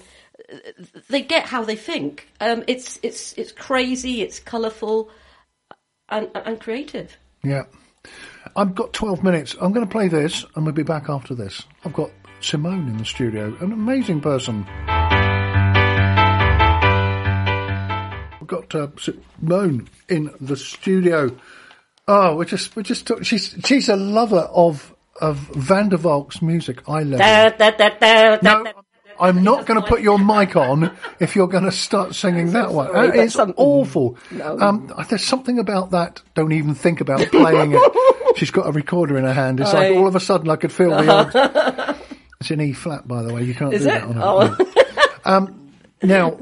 they 1.08 1.22
get 1.22 1.44
how 1.44 1.62
they 1.64 1.76
think. 1.76 2.28
Um, 2.40 2.64
it's 2.66 2.98
it's 3.02 3.34
it's 3.34 3.52
crazy. 3.52 4.22
It's 4.22 4.40
colourful 4.40 5.10
and 6.08 6.30
and 6.34 6.60
creative. 6.60 7.16
Yeah. 7.44 7.64
I've 8.56 8.74
got 8.74 8.94
12 8.94 9.22
minutes. 9.22 9.54
I'm 9.60 9.72
going 9.72 9.86
to 9.86 9.90
play 9.90 10.08
this 10.08 10.44
and 10.56 10.64
we'll 10.64 10.74
be 10.74 10.82
back 10.82 11.10
after 11.10 11.34
this. 11.34 11.62
I've 11.84 11.92
got 11.92 12.10
Simone 12.40 12.88
in 12.88 12.96
the 12.96 13.04
studio, 13.04 13.54
an 13.60 13.72
amazing 13.72 14.22
person. 14.22 14.64
We've 18.40 18.48
got 18.48 18.74
uh, 18.74 18.88
Simone 18.98 19.88
in 20.08 20.30
the 20.40 20.56
studio. 20.56 21.36
Oh, 22.12 22.34
we 22.36 22.44
just, 22.44 22.74
we 22.76 22.82
just 22.82 23.06
took, 23.06 23.24
she's, 23.24 23.54
she's 23.64 23.88
a 23.88 23.96
lover 23.96 24.38
of, 24.52 24.94
of 25.20 25.36
Van 25.38 25.88
der 25.90 25.96
Valk's 25.96 26.42
music. 26.42 26.88
I 26.88 27.02
love. 27.04 27.20
Da, 27.20 27.70
da, 27.70 27.88
da, 28.00 28.38
No. 28.42 28.72
I'm 29.20 29.44
not 29.44 29.66
going 29.66 29.78
to 29.80 29.86
put 29.86 30.00
your 30.00 30.18
mic 30.18 30.56
on 30.56 30.96
if 31.20 31.36
you're 31.36 31.46
going 31.46 31.64
to 31.64 31.72
start 31.72 32.14
singing 32.14 32.52
that 32.52 32.72
one. 32.72 32.86
sorry, 32.90 33.18
It's 33.18 33.34
something- 33.34 33.54
awful. 33.58 34.16
Um, 34.42 34.90
there's 35.10 35.22
something 35.24 35.58
about 35.58 35.90
that. 35.90 36.22
Don't 36.34 36.52
even 36.52 36.74
think 36.74 37.00
about 37.02 37.20
playing 37.30 37.72
it. 37.74 38.36
She's 38.38 38.50
got 38.50 38.66
a 38.66 38.72
recorder 38.72 39.18
in 39.18 39.24
her 39.24 39.34
hand. 39.34 39.60
It's 39.60 39.72
like 39.74 39.94
all 39.94 40.06
of 40.08 40.16
a 40.16 40.20
sudden 40.20 40.48
I 40.48 40.56
could 40.56 40.72
feel 40.72 40.90
the. 40.90 41.86
Old, 41.90 41.96
it's 42.40 42.50
in 42.50 42.60
E 42.62 42.72
flat, 42.72 43.06
by 43.06 43.22
the 43.22 43.34
way. 43.34 43.42
You 43.42 43.54
can't 43.54 43.74
Is 43.74 43.82
do 43.82 43.88
it? 43.90 43.92
that 43.92 44.04
on 44.04 44.16
Oh. 44.18 44.56
it. 44.58 45.26
Um, 45.26 45.72
now, 46.02 46.38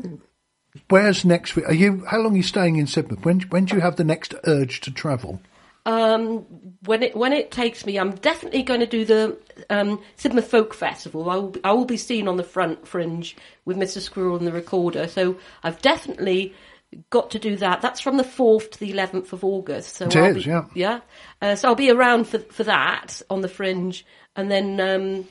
where's 0.88 1.24
next 1.24 1.56
week? 1.56 1.66
Are 1.68 1.74
you? 1.74 2.04
How 2.06 2.18
long 2.18 2.34
are 2.34 2.36
you 2.36 2.42
staying 2.44 2.76
in 2.76 2.86
Sidmouth? 2.86 3.24
When 3.24 3.40
when 3.50 3.64
do 3.64 3.74
you 3.74 3.80
have 3.82 3.96
the 3.96 4.04
next 4.04 4.34
urge 4.46 4.80
to 4.82 4.92
travel? 4.92 5.40
Um, 5.88 6.40
when 6.84 7.02
it 7.02 7.16
when 7.16 7.32
it 7.32 7.50
takes 7.50 7.86
me, 7.86 7.98
I'm 7.98 8.14
definitely 8.16 8.62
going 8.62 8.80
to 8.80 8.86
do 8.86 9.06
the 9.06 9.38
um, 9.70 10.02
Sidmouth 10.18 10.44
Folk 10.44 10.74
Festival. 10.74 11.30
I 11.30 11.36
will 11.36 11.48
be, 11.48 11.60
I 11.64 11.72
will 11.72 11.86
be 11.86 11.96
seen 11.96 12.28
on 12.28 12.36
the 12.36 12.44
front 12.44 12.86
fringe 12.86 13.34
with 13.64 13.78
Mr. 13.78 13.98
Squirrel 13.98 14.36
and 14.36 14.46
the 14.46 14.52
recorder. 14.52 15.08
So 15.08 15.38
I've 15.62 15.80
definitely 15.80 16.52
got 17.08 17.30
to 17.30 17.38
do 17.38 17.56
that. 17.56 17.80
That's 17.80 18.00
from 18.00 18.18
the 18.18 18.24
fourth 18.24 18.72
to 18.72 18.78
the 18.80 18.90
eleventh 18.90 19.32
of 19.32 19.42
August. 19.44 19.96
So 19.96 20.04
It 20.08 20.16
I'll 20.16 20.36
is, 20.36 20.44
be, 20.44 20.50
yeah. 20.50 20.66
yeah. 20.74 21.00
Uh, 21.40 21.54
so 21.56 21.68
I'll 21.68 21.74
be 21.74 21.90
around 21.90 22.24
for 22.28 22.38
for 22.38 22.64
that 22.64 23.22
on 23.30 23.40
the 23.40 23.48
fringe, 23.48 24.04
and 24.36 24.50
then 24.50 24.78
um, 24.80 25.26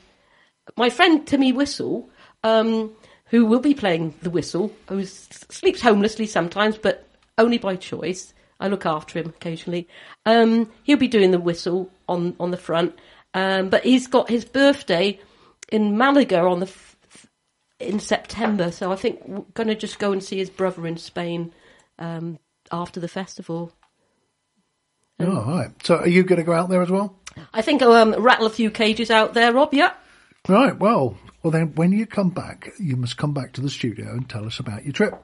my 0.76 0.90
friend 0.90 1.24
Timmy 1.24 1.52
Whistle, 1.52 2.10
um, 2.42 2.90
who 3.26 3.46
will 3.46 3.60
be 3.60 3.74
playing 3.74 4.12
the 4.22 4.30
whistle, 4.30 4.72
who 4.88 5.04
sleeps 5.04 5.80
homelessly 5.82 6.26
sometimes, 6.26 6.76
but 6.76 7.06
only 7.38 7.58
by 7.58 7.76
choice. 7.76 8.34
I 8.60 8.68
look 8.68 8.86
after 8.86 9.18
him 9.18 9.28
occasionally. 9.28 9.88
Um, 10.26 10.70
he'll 10.82 10.98
be 10.98 11.08
doing 11.08 11.30
the 11.30 11.38
whistle 11.38 11.90
on 12.08 12.36
on 12.40 12.50
the 12.50 12.56
front, 12.56 12.98
um, 13.34 13.68
but 13.68 13.84
he's 13.84 14.06
got 14.06 14.28
his 14.28 14.44
birthday 14.44 15.20
in 15.70 15.96
Malaga 15.96 16.40
on 16.40 16.60
the 16.60 16.66
f- 16.66 16.96
in 17.78 18.00
September. 18.00 18.70
So 18.72 18.90
I 18.92 18.96
think 18.96 19.20
we're 19.26 19.44
going 19.54 19.68
to 19.68 19.74
just 19.74 19.98
go 19.98 20.12
and 20.12 20.22
see 20.22 20.38
his 20.38 20.50
brother 20.50 20.86
in 20.86 20.96
Spain 20.96 21.52
um, 21.98 22.38
after 22.72 23.00
the 23.00 23.08
festival. 23.08 23.72
Oh, 25.20 25.36
all 25.36 25.58
right. 25.58 25.70
So 25.84 25.96
are 25.96 26.08
you 26.08 26.22
going 26.22 26.38
to 26.38 26.44
go 26.44 26.52
out 26.52 26.68
there 26.68 26.82
as 26.82 26.90
well? 26.90 27.16
I 27.52 27.62
think 27.62 27.82
I'll 27.82 27.92
um, 27.92 28.14
rattle 28.14 28.46
a 28.46 28.50
few 28.50 28.70
cages 28.70 29.10
out 29.10 29.34
there, 29.34 29.52
Rob. 29.52 29.74
Yeah. 29.74 29.92
Right. 30.48 30.76
Well, 30.78 31.16
well 31.42 31.50
then, 31.50 31.74
when 31.74 31.92
you 31.92 32.06
come 32.06 32.30
back, 32.30 32.70
you 32.78 32.96
must 32.96 33.16
come 33.16 33.34
back 33.34 33.52
to 33.54 33.60
the 33.60 33.70
studio 33.70 34.10
and 34.10 34.28
tell 34.28 34.46
us 34.46 34.58
about 34.60 34.84
your 34.84 34.92
trip. 34.92 35.14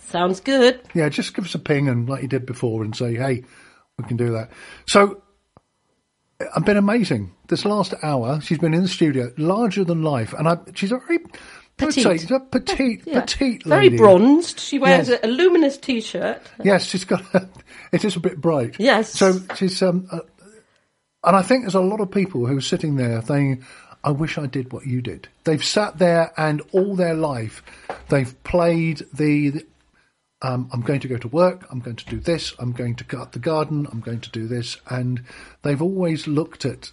Sounds 0.00 0.40
good. 0.40 0.80
Yeah, 0.94 1.08
just 1.08 1.34
give 1.34 1.44
us 1.44 1.54
a 1.54 1.58
ping 1.58 1.88
and 1.88 2.08
like 2.08 2.22
you 2.22 2.28
did 2.28 2.46
before 2.46 2.82
and 2.84 2.94
say, 2.94 3.14
hey, 3.14 3.44
we 3.98 4.04
can 4.04 4.16
do 4.16 4.32
that. 4.32 4.50
So, 4.86 5.22
I've 6.54 6.64
been 6.64 6.76
amazing. 6.76 7.32
This 7.48 7.64
last 7.64 7.94
hour, 8.02 8.40
she's 8.40 8.58
been 8.58 8.74
in 8.74 8.82
the 8.82 8.88
studio, 8.88 9.32
larger 9.38 9.84
than 9.84 10.02
life, 10.02 10.32
and 10.34 10.48
I, 10.48 10.58
she's 10.74 10.92
a 10.92 10.98
very 10.98 11.18
Petite. 11.78 12.20
Say, 12.22 12.34
a 12.34 12.40
petite, 12.40 13.02
Yeah. 13.04 13.20
petite 13.20 13.64
Very 13.64 13.84
lady. 13.90 13.96
bronzed. 13.98 14.60
She 14.60 14.78
wears 14.78 15.08
Yes. 15.10 15.20
a, 15.22 15.26
a 15.26 15.28
luminous 15.28 15.76
t-shirt. 15.76 16.40
Yes, 16.64 16.86
she's 16.86 17.04
got. 17.04 17.22
it 17.92 18.02
is 18.02 18.16
a 18.16 18.20
bit 18.20 18.40
bright. 18.40 18.76
Yes. 18.78 19.10
So 19.12 19.40
she's 19.56 19.82
um, 19.82 20.08
uh, 20.10 20.20
and 21.22 21.36
I 21.36 21.42
think 21.42 21.64
there's 21.64 21.74
a 21.74 21.80
lot 21.80 22.00
of 22.00 22.10
people 22.10 22.46
who 22.46 22.56
are 22.56 22.62
sitting 22.62 22.96
there 22.96 23.20
thinking, 23.20 23.62
"I 24.06 24.10
wish 24.12 24.38
I 24.38 24.46
did 24.46 24.72
what 24.72 24.86
you 24.86 25.02
did." 25.02 25.28
They've 25.44 25.64
sat 25.64 25.98
there 25.98 26.32
and 26.38 26.62
all 26.72 26.96
their 26.96 27.14
life 27.14 27.62
they've 28.08 28.42
played 28.44 29.02
the. 29.12 29.50
the 29.50 29.66
um, 30.42 30.68
I'm 30.72 30.82
going 30.82 31.00
to 31.00 31.08
go 31.08 31.16
to 31.16 31.28
work. 31.28 31.66
I'm 31.70 31.80
going 31.80 31.96
to 31.96 32.04
do 32.06 32.20
this. 32.20 32.54
I'm 32.58 32.72
going 32.72 32.94
to 32.96 33.04
cut 33.04 33.32
the 33.32 33.38
garden. 33.38 33.88
I'm 33.90 34.00
going 34.00 34.20
to 34.20 34.30
do 34.30 34.46
this, 34.46 34.76
and 34.88 35.24
they've 35.62 35.80
always 35.80 36.26
looked 36.26 36.64
at. 36.64 36.92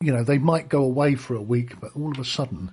You 0.00 0.12
know, 0.12 0.24
they 0.24 0.38
might 0.38 0.68
go 0.68 0.82
away 0.82 1.14
for 1.14 1.34
a 1.34 1.42
week, 1.42 1.80
but 1.80 1.90
all 1.96 2.10
of 2.10 2.18
a 2.18 2.24
sudden, 2.24 2.70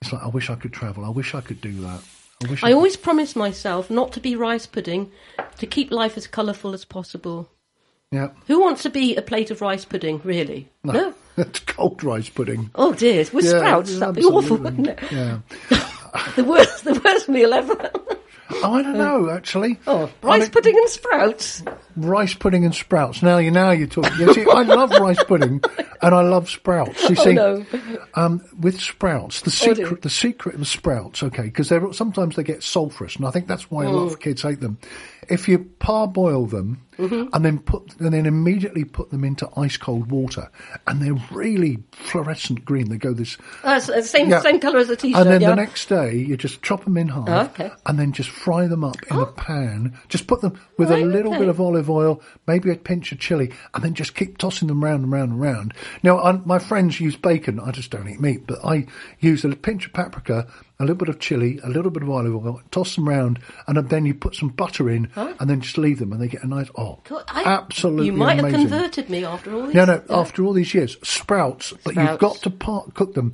it's 0.00 0.12
like, 0.12 0.22
I 0.22 0.28
wish 0.28 0.50
I 0.50 0.54
could 0.54 0.72
travel. 0.72 1.04
I 1.04 1.08
wish 1.08 1.34
I 1.34 1.40
could 1.40 1.60
do 1.60 1.80
that. 1.82 2.00
I 2.44 2.50
wish. 2.50 2.62
I 2.62 2.72
always 2.72 2.96
promise 2.96 3.34
myself 3.34 3.90
not 3.90 4.12
to 4.12 4.20
be 4.20 4.36
rice 4.36 4.66
pudding, 4.66 5.10
to 5.58 5.66
keep 5.66 5.90
life 5.90 6.16
as 6.16 6.26
colourful 6.26 6.74
as 6.74 6.84
possible. 6.84 7.48
Yeah. 8.12 8.28
Who 8.46 8.60
wants 8.60 8.82
to 8.84 8.90
be 8.90 9.16
a 9.16 9.22
plate 9.22 9.50
of 9.50 9.60
rice 9.60 9.84
pudding, 9.84 10.20
really? 10.24 10.68
No. 10.84 11.14
It's 11.38 11.60
cold 11.60 12.02
rice 12.02 12.30
pudding. 12.30 12.70
Oh 12.74 12.94
dear, 12.94 13.18
with 13.30 13.44
Yeah, 13.44 13.58
sprouts, 13.58 13.98
that'd 13.98 14.14
be 14.14 14.22
awful, 14.24 14.56
wouldn't 14.56 14.86
it? 14.86 14.98
Yeah. 15.12 15.40
The 16.34 16.44
worst, 16.44 16.84
the 16.84 16.98
worst 17.04 17.28
meal 17.28 17.52
ever. 17.52 17.90
Oh, 18.62 18.72
I 18.72 18.80
don't 18.80 18.96
know, 18.96 19.28
actually. 19.28 19.78
Oh, 19.86 20.10
I 20.22 20.26
rice 20.26 20.40
mean, 20.44 20.50
pudding 20.50 20.76
and 20.78 20.88
sprouts. 20.88 21.62
rice 21.94 22.32
pudding 22.32 22.64
and 22.64 22.74
sprouts. 22.74 23.22
Now 23.22 23.36
you 23.36 23.50
now 23.50 23.72
you're 23.72 23.86
talking. 23.86 24.18
You 24.18 24.32
see, 24.32 24.46
I 24.50 24.62
love 24.62 24.92
rice 24.92 25.22
pudding 25.24 25.60
and 26.02 26.14
I 26.14 26.22
love 26.22 26.48
sprouts. 26.48 27.02
You 27.10 27.16
Oh 27.18 27.22
see, 27.24 27.32
no. 27.34 27.66
um, 28.14 28.42
with 28.58 28.80
sprouts, 28.80 29.42
the 29.42 29.48
Oh, 29.50 29.74
secret, 29.74 30.00
the 30.00 30.08
secret 30.08 30.54
of 30.54 30.66
sprouts, 30.66 31.22
okay, 31.22 31.42
because 31.42 31.68
they're 31.68 31.92
sometimes 31.92 32.36
they 32.36 32.44
get 32.44 32.62
sulphurous, 32.62 33.16
and 33.16 33.26
I 33.26 33.30
think 33.30 33.46
that's 33.46 33.70
why 33.70 33.84
a 33.84 33.90
lot 33.90 34.08
Mm. 34.08 34.12
of 34.12 34.20
kids 34.20 34.40
hate 34.40 34.60
them. 34.60 34.78
If 35.28 35.48
you 35.48 35.58
parboil 35.80 36.46
them 36.46 36.82
Mm-hmm. 36.96 37.28
and 37.34 37.44
then 37.44 37.58
put 37.58 37.94
and 38.00 38.14
then 38.14 38.24
immediately 38.24 38.82
put 38.82 39.10
them 39.10 39.22
into 39.22 39.46
ice 39.54 39.76
cold 39.76 40.10
water, 40.10 40.50
and 40.86 41.02
they're 41.02 41.22
really 41.30 41.76
fluorescent 41.92 42.64
green. 42.64 42.88
They 42.88 42.96
go 42.96 43.12
this 43.12 43.36
the 43.62 44.00
same, 44.02 44.30
Yeah. 44.30 44.40
same 44.40 44.60
colour 44.60 44.78
as 44.78 44.88
a 44.88 44.96
t-shirt, 44.96 45.20
And 45.20 45.30
then 45.30 45.42
yeah. 45.42 45.50
the 45.50 45.56
next 45.56 45.90
day, 45.90 46.14
you 46.16 46.38
just 46.38 46.62
chop 46.62 46.84
them 46.84 46.96
in 46.96 47.08
half, 47.08 47.28
Oh, 47.28 47.40
okay. 47.52 47.70
and 47.84 47.98
then 47.98 48.12
just 48.12 48.30
fry 48.30 48.66
them 48.66 48.82
up 48.82 48.96
in 49.10 49.18
a 49.18 49.26
pan. 49.26 49.92
Just 50.08 50.26
put 50.26 50.40
them 50.40 50.58
with 50.78 50.90
Right, 50.90 51.02
a 51.02 51.06
little 51.06 51.32
okay. 51.32 51.40
bit 51.40 51.48
of 51.50 51.60
olive 51.60 51.90
oil, 51.90 52.22
maybe 52.46 52.70
a 52.70 52.76
pinch 52.76 53.12
of 53.12 53.18
chili, 53.18 53.52
and 53.74 53.84
then 53.84 53.92
just 53.92 54.14
keep 54.14 54.38
tossing 54.38 54.68
them 54.68 54.82
round 54.82 55.02
and 55.04 55.12
round 55.12 55.32
and 55.32 55.40
round. 55.42 55.74
Now, 56.02 56.18
I, 56.18 56.32
my 56.46 56.58
friends 56.58 56.98
use 56.98 57.14
bacon. 57.16 57.60
I 57.60 57.72
just 57.72 57.90
don't 57.90 58.08
eat 58.08 58.22
meat, 58.22 58.46
but 58.46 58.64
I 58.64 58.86
use 59.20 59.44
a 59.44 59.50
pinch 59.54 59.84
of 59.84 59.92
paprika, 59.92 60.46
a 60.78 60.82
little 60.82 60.96
bit 60.96 61.08
of 61.08 61.18
chili, 61.18 61.58
a 61.64 61.68
little 61.70 61.90
bit 61.90 62.02
of 62.02 62.10
olive 62.10 62.34
oil, 62.34 62.60
toss 62.70 62.94
them 62.96 63.08
round, 63.08 63.38
and 63.66 63.76
then 63.88 64.04
you 64.04 64.14
put 64.14 64.34
some 64.34 64.50
butter 64.50 64.90
in, 64.90 65.10
and 65.16 65.48
then 65.48 65.60
just 65.60 65.78
leave 65.78 65.98
them, 65.98 66.12
and 66.12 66.20
they 66.20 66.28
get 66.28 66.42
a 66.42 66.46
nice. 66.46 66.68
Oh, 66.76 66.98
God, 67.04 67.24
I- 67.28 67.44
absolutely 67.44 68.06
You 68.06 68.12
might 68.12 68.38
amazing. 68.38 68.60
have 68.60 68.70
converted 68.70 69.08
me 69.10 69.24
after 69.24 69.54
all 69.54 69.62
this. 69.66 69.74
No, 69.74 69.84
no. 69.86 70.02
Yeah. 70.08 70.16
After 70.18 70.44
all 70.44 70.52
these 70.52 70.74
years, 70.74 70.96
sprouts, 71.02 71.72
but 71.84 71.96
you've 71.96 72.18
got 72.18 72.36
to 72.42 72.50
part, 72.50 72.92
cook 72.94 73.14
them 73.14 73.32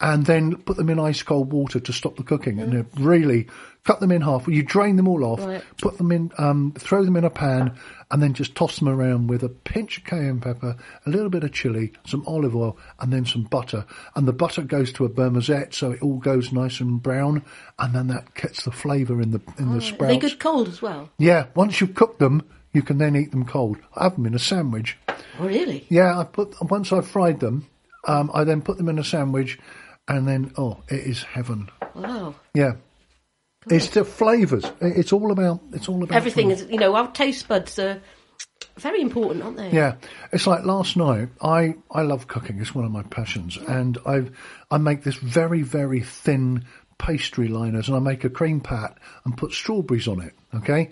and 0.00 0.26
then 0.26 0.56
put 0.56 0.76
them 0.76 0.90
in 0.90 0.98
ice 0.98 1.22
cold 1.22 1.52
water 1.52 1.78
to 1.80 1.92
stop 1.92 2.16
the 2.16 2.22
cooking, 2.24 2.58
and 2.60 2.72
they're 2.72 2.86
really 2.98 3.46
cut 3.84 4.00
them 4.00 4.10
in 4.10 4.22
half. 4.22 4.48
You 4.48 4.62
drain 4.62 4.96
them 4.96 5.06
all 5.06 5.24
off, 5.24 5.44
Right. 5.44 5.62
put 5.80 5.98
them 5.98 6.10
in, 6.10 6.32
um, 6.38 6.72
throw 6.76 7.04
them 7.04 7.16
in 7.16 7.24
a 7.24 7.30
pan, 7.30 7.72
and 8.10 8.22
then 8.22 8.34
just 8.34 8.54
toss 8.56 8.78
them 8.78 8.88
around 8.88 9.28
with 9.28 9.42
a 9.42 9.48
pinch 9.48 9.98
of 9.98 10.04
cayenne 10.04 10.40
pepper, 10.40 10.76
a 11.06 11.10
little 11.10 11.28
bit 11.30 11.44
of 11.44 11.52
chili, 11.52 11.92
some 12.06 12.24
olive 12.26 12.56
oil, 12.56 12.76
and 13.00 13.12
then 13.12 13.24
some 13.24 13.42
butter. 13.44 13.84
And 14.16 14.26
the 14.26 14.32
butter 14.32 14.62
goes 14.62 14.92
to 14.94 15.04
a 15.04 15.08
beurre 15.08 15.30
noisette, 15.30 15.74
so 15.74 15.92
it 15.92 16.02
all 16.02 16.18
goes 16.18 16.52
nice 16.52 16.80
and 16.80 17.02
brown, 17.02 17.44
and 17.78 17.94
then 17.94 18.08
that 18.08 18.34
gets 18.34 18.64
the 18.64 18.72
flavour 18.72 19.20
in 19.20 19.30
the 19.30 19.40
in 19.58 19.70
the 19.70 19.78
Are 19.78 19.80
sprouts. 19.80 20.12
they 20.12 20.18
good 20.18 20.40
cold 20.40 20.68
as 20.68 20.82
well? 20.82 21.08
Yeah, 21.18 21.46
once 21.54 21.80
you've 21.80 21.94
cooked 21.94 22.18
them, 22.18 22.42
you 22.72 22.82
can 22.82 22.98
then 22.98 23.14
eat 23.14 23.30
them 23.30 23.44
cold. 23.44 23.76
I 23.94 24.04
have 24.04 24.16
them 24.16 24.26
in 24.26 24.34
a 24.34 24.38
sandwich. 24.40 24.96
Oh, 25.38 25.46
really? 25.46 25.86
Yeah, 25.88 26.18
I 26.18 26.24
put 26.24 26.54
once 26.70 26.92
I've 26.92 27.06
fried 27.06 27.38
them, 27.40 27.66
um, 28.06 28.30
I 28.34 28.44
then 28.44 28.62
put 28.62 28.76
them 28.78 28.88
in 28.88 28.98
a 28.98 29.04
sandwich, 29.04 29.58
and 30.08 30.26
then 30.26 30.52
oh, 30.56 30.82
it 30.88 31.00
is 31.00 31.22
heaven. 31.22 31.70
Wow. 31.94 32.34
Yeah, 32.54 32.72
It's 33.68 33.88
the 33.88 34.04
flavours. 34.04 34.64
It's 34.80 35.12
all 35.12 35.30
about. 35.32 35.60
It's 35.72 35.88
all 35.88 36.02
about 36.02 36.16
Everything 36.16 36.48
flavours. 36.48 36.66
is, 36.66 36.70
you 36.70 36.78
know, 36.78 36.94
our 36.96 37.10
taste 37.12 37.48
buds 37.48 37.78
are 37.78 38.00
very 38.76 39.00
important, 39.00 39.42
aren't 39.44 39.56
they? 39.56 39.70
Yeah, 39.70 39.96
it's 40.32 40.46
like 40.46 40.64
last 40.64 40.96
night. 40.96 41.28
I 41.40 41.74
I 41.90 42.02
love 42.02 42.26
cooking. 42.26 42.60
It's 42.60 42.74
one 42.74 42.84
of 42.84 42.90
my 42.90 43.02
passions, 43.04 43.56
and 43.56 43.96
I 44.06 44.24
I 44.70 44.78
make 44.78 45.02
this 45.04 45.16
very 45.16 45.62
very 45.62 46.00
thin 46.00 46.64
pastry 46.98 47.48
liners, 47.48 47.88
and 47.88 47.96
I 47.96 48.00
make 48.00 48.24
a 48.24 48.30
cream 48.30 48.60
pat 48.60 48.98
and 49.24 49.36
put 49.36 49.52
strawberries 49.52 50.08
on 50.08 50.20
it. 50.20 50.34
Okay. 50.54 50.90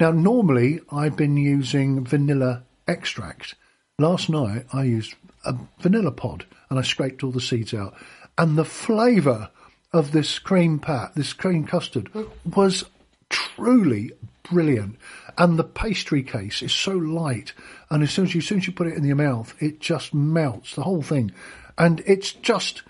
Now 0.00 0.10
normally 0.10 0.80
I've 0.90 1.16
been 1.16 1.36
using 1.36 2.04
vanilla 2.04 2.62
extract. 2.88 3.54
Last 3.98 4.30
night 4.30 4.66
I 4.72 4.84
used 4.84 5.14
a 5.44 5.56
vanilla 5.80 6.12
pod, 6.12 6.46
and 6.70 6.78
I 6.78 6.82
scraped 6.82 7.22
all 7.22 7.30
the 7.30 7.40
seeds 7.40 7.74
out, 7.74 7.94
and 8.38 8.56
the 8.56 8.64
flavour 8.64 9.50
of 9.92 10.12
this 10.12 10.38
cream 10.38 10.78
pat, 10.78 11.14
this 11.14 11.32
cream 11.32 11.66
custard, 11.66 12.10
was 12.44 12.84
truly 13.28 14.12
brilliant. 14.50 14.96
And 15.38 15.58
the 15.58 15.64
pastry 15.64 16.22
case 16.22 16.62
is 16.62 16.72
so 16.72 16.92
light, 16.92 17.52
and 17.90 18.02
as 18.02 18.10
soon 18.10 18.26
as 18.26 18.34
you, 18.34 18.40
as 18.40 18.46
soon 18.46 18.58
as 18.58 18.66
you 18.66 18.72
put 18.72 18.86
it 18.86 18.96
in 18.96 19.04
your 19.04 19.16
mouth, 19.16 19.54
it 19.60 19.80
just 19.80 20.12
melts 20.12 20.74
the 20.74 20.82
whole 20.82 21.02
thing, 21.02 21.32
and 21.78 22.02
it's 22.06 22.32
just 22.32 22.82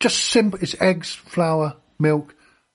just 0.00 0.18
simple. 0.24 0.58
It's 0.60 0.80
eggs, 0.80 1.12
flour, 1.12 1.76
milk, 1.98 2.34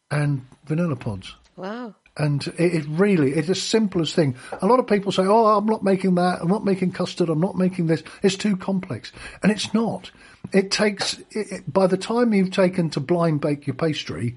and 0.09 0.45
vanilla 0.65 0.95
pods. 0.95 1.35
Wow. 1.55 1.95
And 2.17 2.45
it, 2.57 2.73
it 2.75 2.85
really, 2.89 3.31
it's 3.31 3.47
the 3.47 3.55
simplest 3.55 4.13
thing. 4.15 4.35
A 4.61 4.65
lot 4.67 4.79
of 4.79 4.87
people 4.87 5.11
say, 5.13 5.23
"Oh, 5.25 5.45
I'm 5.45 5.65
not 5.65 5.81
making 5.83 6.15
that. 6.15 6.39
I'm 6.41 6.49
not 6.49 6.65
making 6.65 6.91
custard. 6.91 7.29
I'm 7.29 7.39
not 7.39 7.55
making 7.55 7.87
this. 7.87 8.03
It's 8.21 8.35
too 8.35 8.57
complex," 8.57 9.13
and 9.41 9.51
it's 9.51 9.73
not. 9.73 10.11
It 10.51 10.71
takes. 10.71 11.19
It, 11.31 11.51
it- 11.51 11.73
by 11.73 11.87
the 11.87 11.95
time 11.97 12.33
you've 12.33 12.51
taken 12.51 12.89
to 12.91 12.99
blind 12.99 13.39
bake 13.39 13.65
your 13.65 13.75
pastry, 13.75 14.35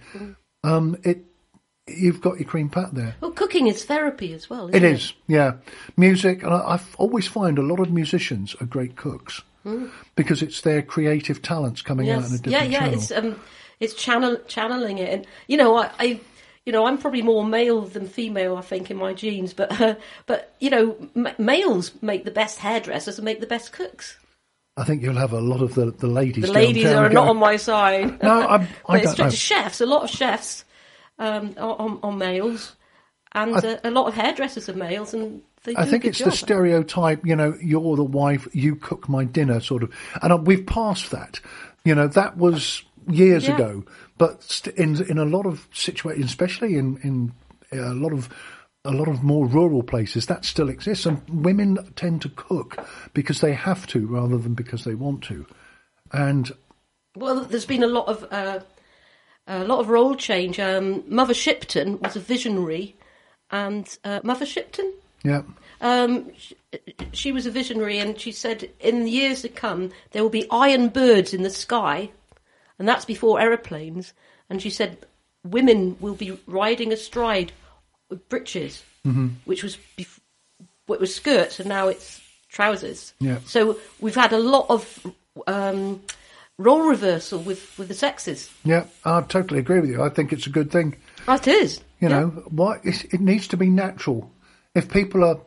um, 0.63 0.97
it 1.03 1.25
you've 1.89 2.21
got 2.21 2.39
your 2.39 2.49
cream 2.49 2.69
pat 2.71 2.95
there. 2.95 3.17
Well, 3.21 3.33
cooking 3.33 3.67
is 3.67 3.85
therapy 3.85 4.33
as 4.35 4.49
well. 4.49 4.69
Isn't 4.69 4.77
It 4.85 4.87
it, 4.89 4.93
is, 4.95 5.13
yeah. 5.27 5.55
Music, 5.97 6.43
and 6.45 6.55
I, 6.55 6.77
I 6.77 6.81
always 6.97 7.27
find 7.27 7.59
a 7.59 7.63
lot 7.63 7.81
of 7.81 7.91
musicians 7.91 8.55
are 8.61 8.67
great 8.67 8.95
cooks 8.97 9.43
because 10.15 10.43
it's 10.43 10.61
their 10.61 10.81
creative 10.83 11.43
talents 11.43 11.83
coming 11.83 12.09
out 12.11 12.21
in 12.27 12.35
a 12.35 12.39
different 12.39 12.53
Yeah, 12.53 12.63
yeah. 12.65 12.79
channel. 12.81 12.95
It's 12.95 13.11
um, 13.11 13.41
it's 13.81 13.95
channel 13.95 14.37
channeling 14.47 14.99
it, 14.99 15.13
and 15.13 15.27
you 15.49 15.57
know, 15.57 15.77
I, 15.77 15.91
I, 15.99 16.21
you 16.67 16.73
know, 16.73 16.87
I'm 16.87 16.99
probably 16.99 17.23
more 17.23 17.45
male 17.45 17.83
than 17.83 18.07
female. 18.09 18.57
I 18.57 18.63
think 18.63 18.91
in 18.91 18.97
my 18.97 19.13
genes, 19.13 19.53
but 19.53 19.81
uh, 19.81 19.97
but 20.27 20.55
you 20.61 20.71
know, 20.71 20.97
m- 21.15 21.29
males 21.39 21.93
make 22.03 22.25
the 22.25 22.31
best 22.31 22.59
hairdressers 22.59 23.19
and 23.19 23.25
make 23.25 23.41
the 23.41 23.47
best 23.47 23.73
cooks. 23.73 24.17
I 24.77 24.85
think 24.85 25.03
you'll 25.03 25.15
have 25.17 25.33
a 25.33 25.41
lot 25.41 25.63
of 25.63 25.75
the, 25.75 25.93
the 25.93 26.09
ladies. 26.09 26.45
The 26.45 26.53
ladies 26.53 26.87
are 26.87 27.09
not 27.09 27.29
on 27.29 27.37
my 27.37 27.57
side. 27.57 28.23
No, 28.23 28.41
I'm- 28.41 28.69
I 28.89 29.03
but 29.05 29.17
don't 29.17 29.27
know. 29.27 29.31
chefs. 29.31 29.81
A 29.81 29.87
lot 29.87 30.03
of 30.05 30.11
chefs 30.11 30.65
um, 31.19 31.55
are, 31.59 31.77
are, 31.77 31.99
are 32.03 32.13
males, 32.13 32.75
and 33.33 33.55
uh, 33.55 33.79
a 33.85 33.91
lot 33.91 34.09
of 34.09 34.15
hairdressers 34.15 34.69
are 34.69 34.75
males, 34.75 35.15
and 35.15 35.43
they 35.65 35.75
I 35.77 35.85
do 35.85 35.91
think 35.91 36.05
it's 36.05 36.19
the 36.19 36.33
stereotype, 36.33 37.25
you 37.25 37.37
know, 37.37 37.57
you're 37.63 37.97
the 37.97 38.05
wife, 38.05 38.49
you 38.53 38.77
cook 38.77 39.09
my 39.09 39.25
dinner 39.25 39.61
sort 39.61 39.83
of. 39.83 39.95
And 40.23 40.33
uh, 40.33 40.37
we've 40.37 40.67
passed 40.67 41.11
that. 41.11 41.41
You 41.85 41.95
know, 41.95 42.07
that 42.09 42.37
was 42.37 42.83
years 43.09 43.47
Yeah. 43.47 43.55
ago. 43.55 43.85
But 44.19 44.43
st- 44.43 44.77
in 44.77 45.03
in 45.09 45.19
a 45.19 45.25
lot 45.25 45.47
of 45.47 45.69
situations, 45.73 46.27
especially 46.27 46.77
in, 46.77 46.99
in 47.03 47.33
a 47.73 47.95
lot 47.95 48.13
of 48.13 48.29
a 48.85 48.91
lot 48.93 49.09
of 49.09 49.23
more 49.23 49.47
rural 49.47 49.83
places, 49.83 50.27
that 50.27 50.45
still 50.45 50.69
exists. 50.69 51.07
And 51.07 51.23
women 51.29 51.79
tend 51.97 52.21
to 52.23 52.29
cook 52.29 52.79
because 53.15 53.41
they 53.41 53.55
have 53.55 53.87
to 53.89 54.07
rather 54.07 54.37
than 54.37 54.55
because 54.55 54.85
they 54.85 54.95
want 54.95 55.23
to. 55.25 55.47
And 56.13 56.53
Well, 57.17 57.45
there's 57.45 57.65
been 57.67 57.83
a 57.83 57.89
lot 57.89 58.09
of 58.09 58.25
uh, 58.31 58.61
a 59.47 59.65
lot 59.65 59.81
of 59.81 59.89
role 59.89 60.15
change. 60.15 60.61
Um, 60.61 61.03
Mother 61.09 61.35
Shipton 61.35 61.99
was 62.01 62.17
a 62.17 62.21
visionary, 62.21 62.95
and 63.51 63.99
uh, 64.05 64.21
Mother 64.23 64.47
Shipton, 64.47 64.93
yeah, 65.23 65.43
um, 65.81 66.31
she, 66.37 66.57
she 67.13 67.33
was 67.33 67.47
a 67.47 67.51
visionary, 67.51 67.99
and 67.99 68.19
she 68.21 68.33
said 68.33 68.71
in 68.81 69.05
the 69.05 69.11
years 69.11 69.43
to 69.43 69.49
come 69.49 69.91
there 70.13 70.23
will 70.23 70.31
be 70.31 70.47
iron 70.51 70.89
birds 70.89 71.33
in 71.35 71.43
the 71.43 71.51
sky, 71.51 72.11
and 72.79 72.89
that's 72.89 73.05
before 73.05 73.41
aeroplanes. 73.41 74.13
And 74.51 74.61
she 74.61 74.71
said 74.71 74.99
women 75.45 75.97
will 76.01 76.15
be 76.15 76.39
riding 76.47 76.93
astride 76.93 77.53
with 78.11 78.29
breeches, 78.29 78.83
which 79.45 79.63
was 79.63 79.79
bef- 79.99 80.21
what 80.87 81.01
was 81.01 81.15
skirts, 81.15 81.61
and 81.61 81.69
now 81.69 81.89
it's 81.89 82.21
trousers. 82.49 83.15
Yeah. 83.21 83.39
So 83.47 83.79
we've 84.01 84.15
had 84.15 84.33
a 84.33 84.39
lot 84.39 84.67
of 84.69 85.07
um, 85.47 86.03
role 86.59 86.83
reversal 86.89 87.41
with, 87.41 87.77
with 87.79 87.89
the 87.89 87.95
sexes. 87.95 88.51
yeah, 88.65 88.85
I 89.05 89.21
totally 89.23 89.61
agree 89.61 89.81
with 89.81 89.91
you. 89.91 90.03
I 90.03 90.09
think 90.09 90.33
it's 90.33 90.47
a 90.47 90.51
good 90.51 90.71
thing. 90.71 90.97
That 91.27 91.49
is. 91.49 91.81
You 92.01 92.09
Yeah. 92.09 92.21
know, 92.21 92.27
why 92.51 92.81
it's, 92.85 93.05
it 93.05 93.21
needs 93.21 93.49
to 93.49 93.57
be 93.57 93.69
natural. 93.71 94.31
If 94.75 94.89
people 94.91 95.25
are 95.25 95.41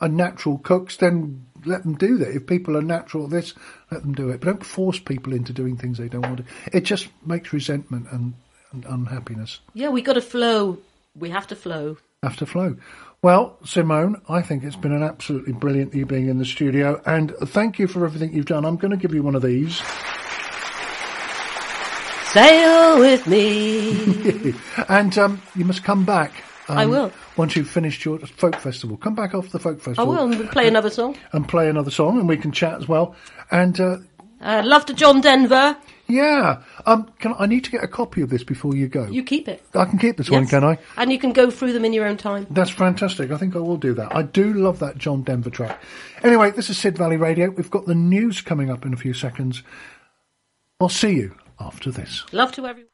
are 0.00 0.08
natural 0.08 0.56
cooks, 0.58 0.96
then 0.96 1.44
let 1.64 1.82
them 1.82 1.94
do 1.94 2.18
that. 2.18 2.34
If 2.34 2.46
people 2.46 2.76
are 2.76 2.82
natural 2.82 3.24
at 3.24 3.30
this, 3.30 3.54
let 3.90 4.02
them 4.02 4.12
do 4.12 4.30
it. 4.30 4.40
But 4.40 4.46
don't 4.46 4.66
force 4.66 4.98
people 4.98 5.32
into 5.32 5.52
doing 5.52 5.76
things 5.76 5.98
they 5.98 6.08
don't 6.08 6.22
want 6.22 6.38
to. 6.38 6.44
It 6.76 6.82
just 6.82 7.08
makes 7.24 7.52
resentment 7.52 8.06
and, 8.10 8.34
and 8.72 8.84
unhappiness 8.86 9.60
Yeah, 9.74 9.88
we 9.88 10.02
got 10.02 10.14
to 10.14 10.20
flow. 10.22 10.78
We 11.14 11.30
have 11.30 11.46
to 11.48 11.56
flow. 11.56 11.96
have 12.22 12.36
to 12.36 12.46
flow. 12.46 12.76
Well, 13.22 13.58
Simone, 13.64 14.22
I 14.28 14.40
think 14.40 14.64
it's 14.64 14.76
been 14.76 14.92
an 14.92 15.02
absolutely 15.02 15.52
brilliant 15.52 15.94
you 15.94 16.06
being 16.06 16.28
in 16.28 16.38
the 16.38 16.44
studio, 16.46 17.02
and 17.04 17.34
thank 17.44 17.78
you 17.78 17.86
for 17.86 18.06
everything 18.06 18.32
you've 18.32 18.46
done. 18.46 18.64
I'm 18.64 18.76
going 18.76 18.92
to 18.92 18.96
give 18.96 19.12
you 19.12 19.22
one 19.22 19.34
of 19.34 19.42
these. 19.42 19.82
Sail 22.32 22.98
with 23.00 23.26
me. 23.26 24.54
and 24.88 25.18
um, 25.18 25.42
you 25.56 25.64
must 25.64 25.82
come 25.82 26.04
back. 26.04 26.44
Um, 26.70 26.78
I 26.78 26.86
will. 26.86 27.12
Once 27.36 27.56
you've 27.56 27.68
finished 27.70 28.04
your 28.04 28.18
folk 28.18 28.56
festival, 28.56 28.96
come 28.96 29.14
back 29.14 29.34
off 29.34 29.50
the 29.50 29.58
folk 29.58 29.78
I 29.80 29.84
festival. 29.84 30.06
will 30.06 30.24
and 30.24 30.38
we'll 30.38 30.48
play 30.48 30.68
another 30.68 30.90
song. 30.90 31.16
and 31.32 31.48
play 31.48 31.68
another 31.68 31.90
song, 31.90 32.18
and 32.18 32.28
we 32.28 32.36
can 32.36 32.52
chat 32.52 32.74
as 32.80 32.88
well. 32.88 33.14
And 33.50 33.78
uh, 33.80 33.96
Uh, 34.40 34.62
love 34.64 34.86
to 34.86 34.94
John 34.94 35.20
Denver. 35.20 35.76
yeah, 36.08 36.62
um, 36.86 37.10
can 37.18 37.34
I 37.38 37.46
need 37.46 37.64
to 37.64 37.70
get 37.70 37.84
a 37.84 37.88
copy 37.88 38.22
of 38.22 38.30
this 38.30 38.42
before 38.44 38.74
you 38.74 38.88
go? 38.88 39.04
You 39.06 39.22
keep 39.22 39.46
it. 39.48 39.62
I 39.74 39.84
can 39.84 39.98
keep 39.98 40.16
this 40.16 40.30
one, 40.30 40.46
can 40.46 40.64
I? 40.64 40.78
And 40.96 41.12
you 41.12 41.18
can 41.18 41.32
go 41.32 41.50
through 41.50 41.72
them 41.74 41.84
in 41.84 41.92
your 41.92 42.06
own 42.06 42.16
time. 42.16 42.46
That's 42.50 42.70
fantastic. 42.70 43.30
I 43.30 43.36
think 43.36 43.54
I 43.54 43.58
will 43.60 43.76
do 43.76 43.92
that. 43.94 44.14
I 44.16 44.22
do 44.22 44.52
love 44.54 44.78
that 44.80 44.96
John 44.98 45.22
Denver 45.22 45.50
track. 45.50 45.80
Anyway, 46.22 46.50
this 46.52 46.70
is 46.70 46.78
Sid 46.78 46.96
Valley 46.98 47.16
Radio. 47.16 47.50
We've 47.50 47.70
got 47.70 47.86
the 47.86 47.94
news 47.94 48.40
coming 48.40 48.70
up 48.70 48.84
in 48.86 48.92
a 48.94 48.96
few 48.96 49.12
seconds. 49.14 49.62
I'll 50.80 50.88
see 50.88 51.14
you 51.14 51.36
after 51.60 51.90
this. 51.90 52.24
Love 52.32 52.52
to 52.52 52.66
everyone. 52.66 52.89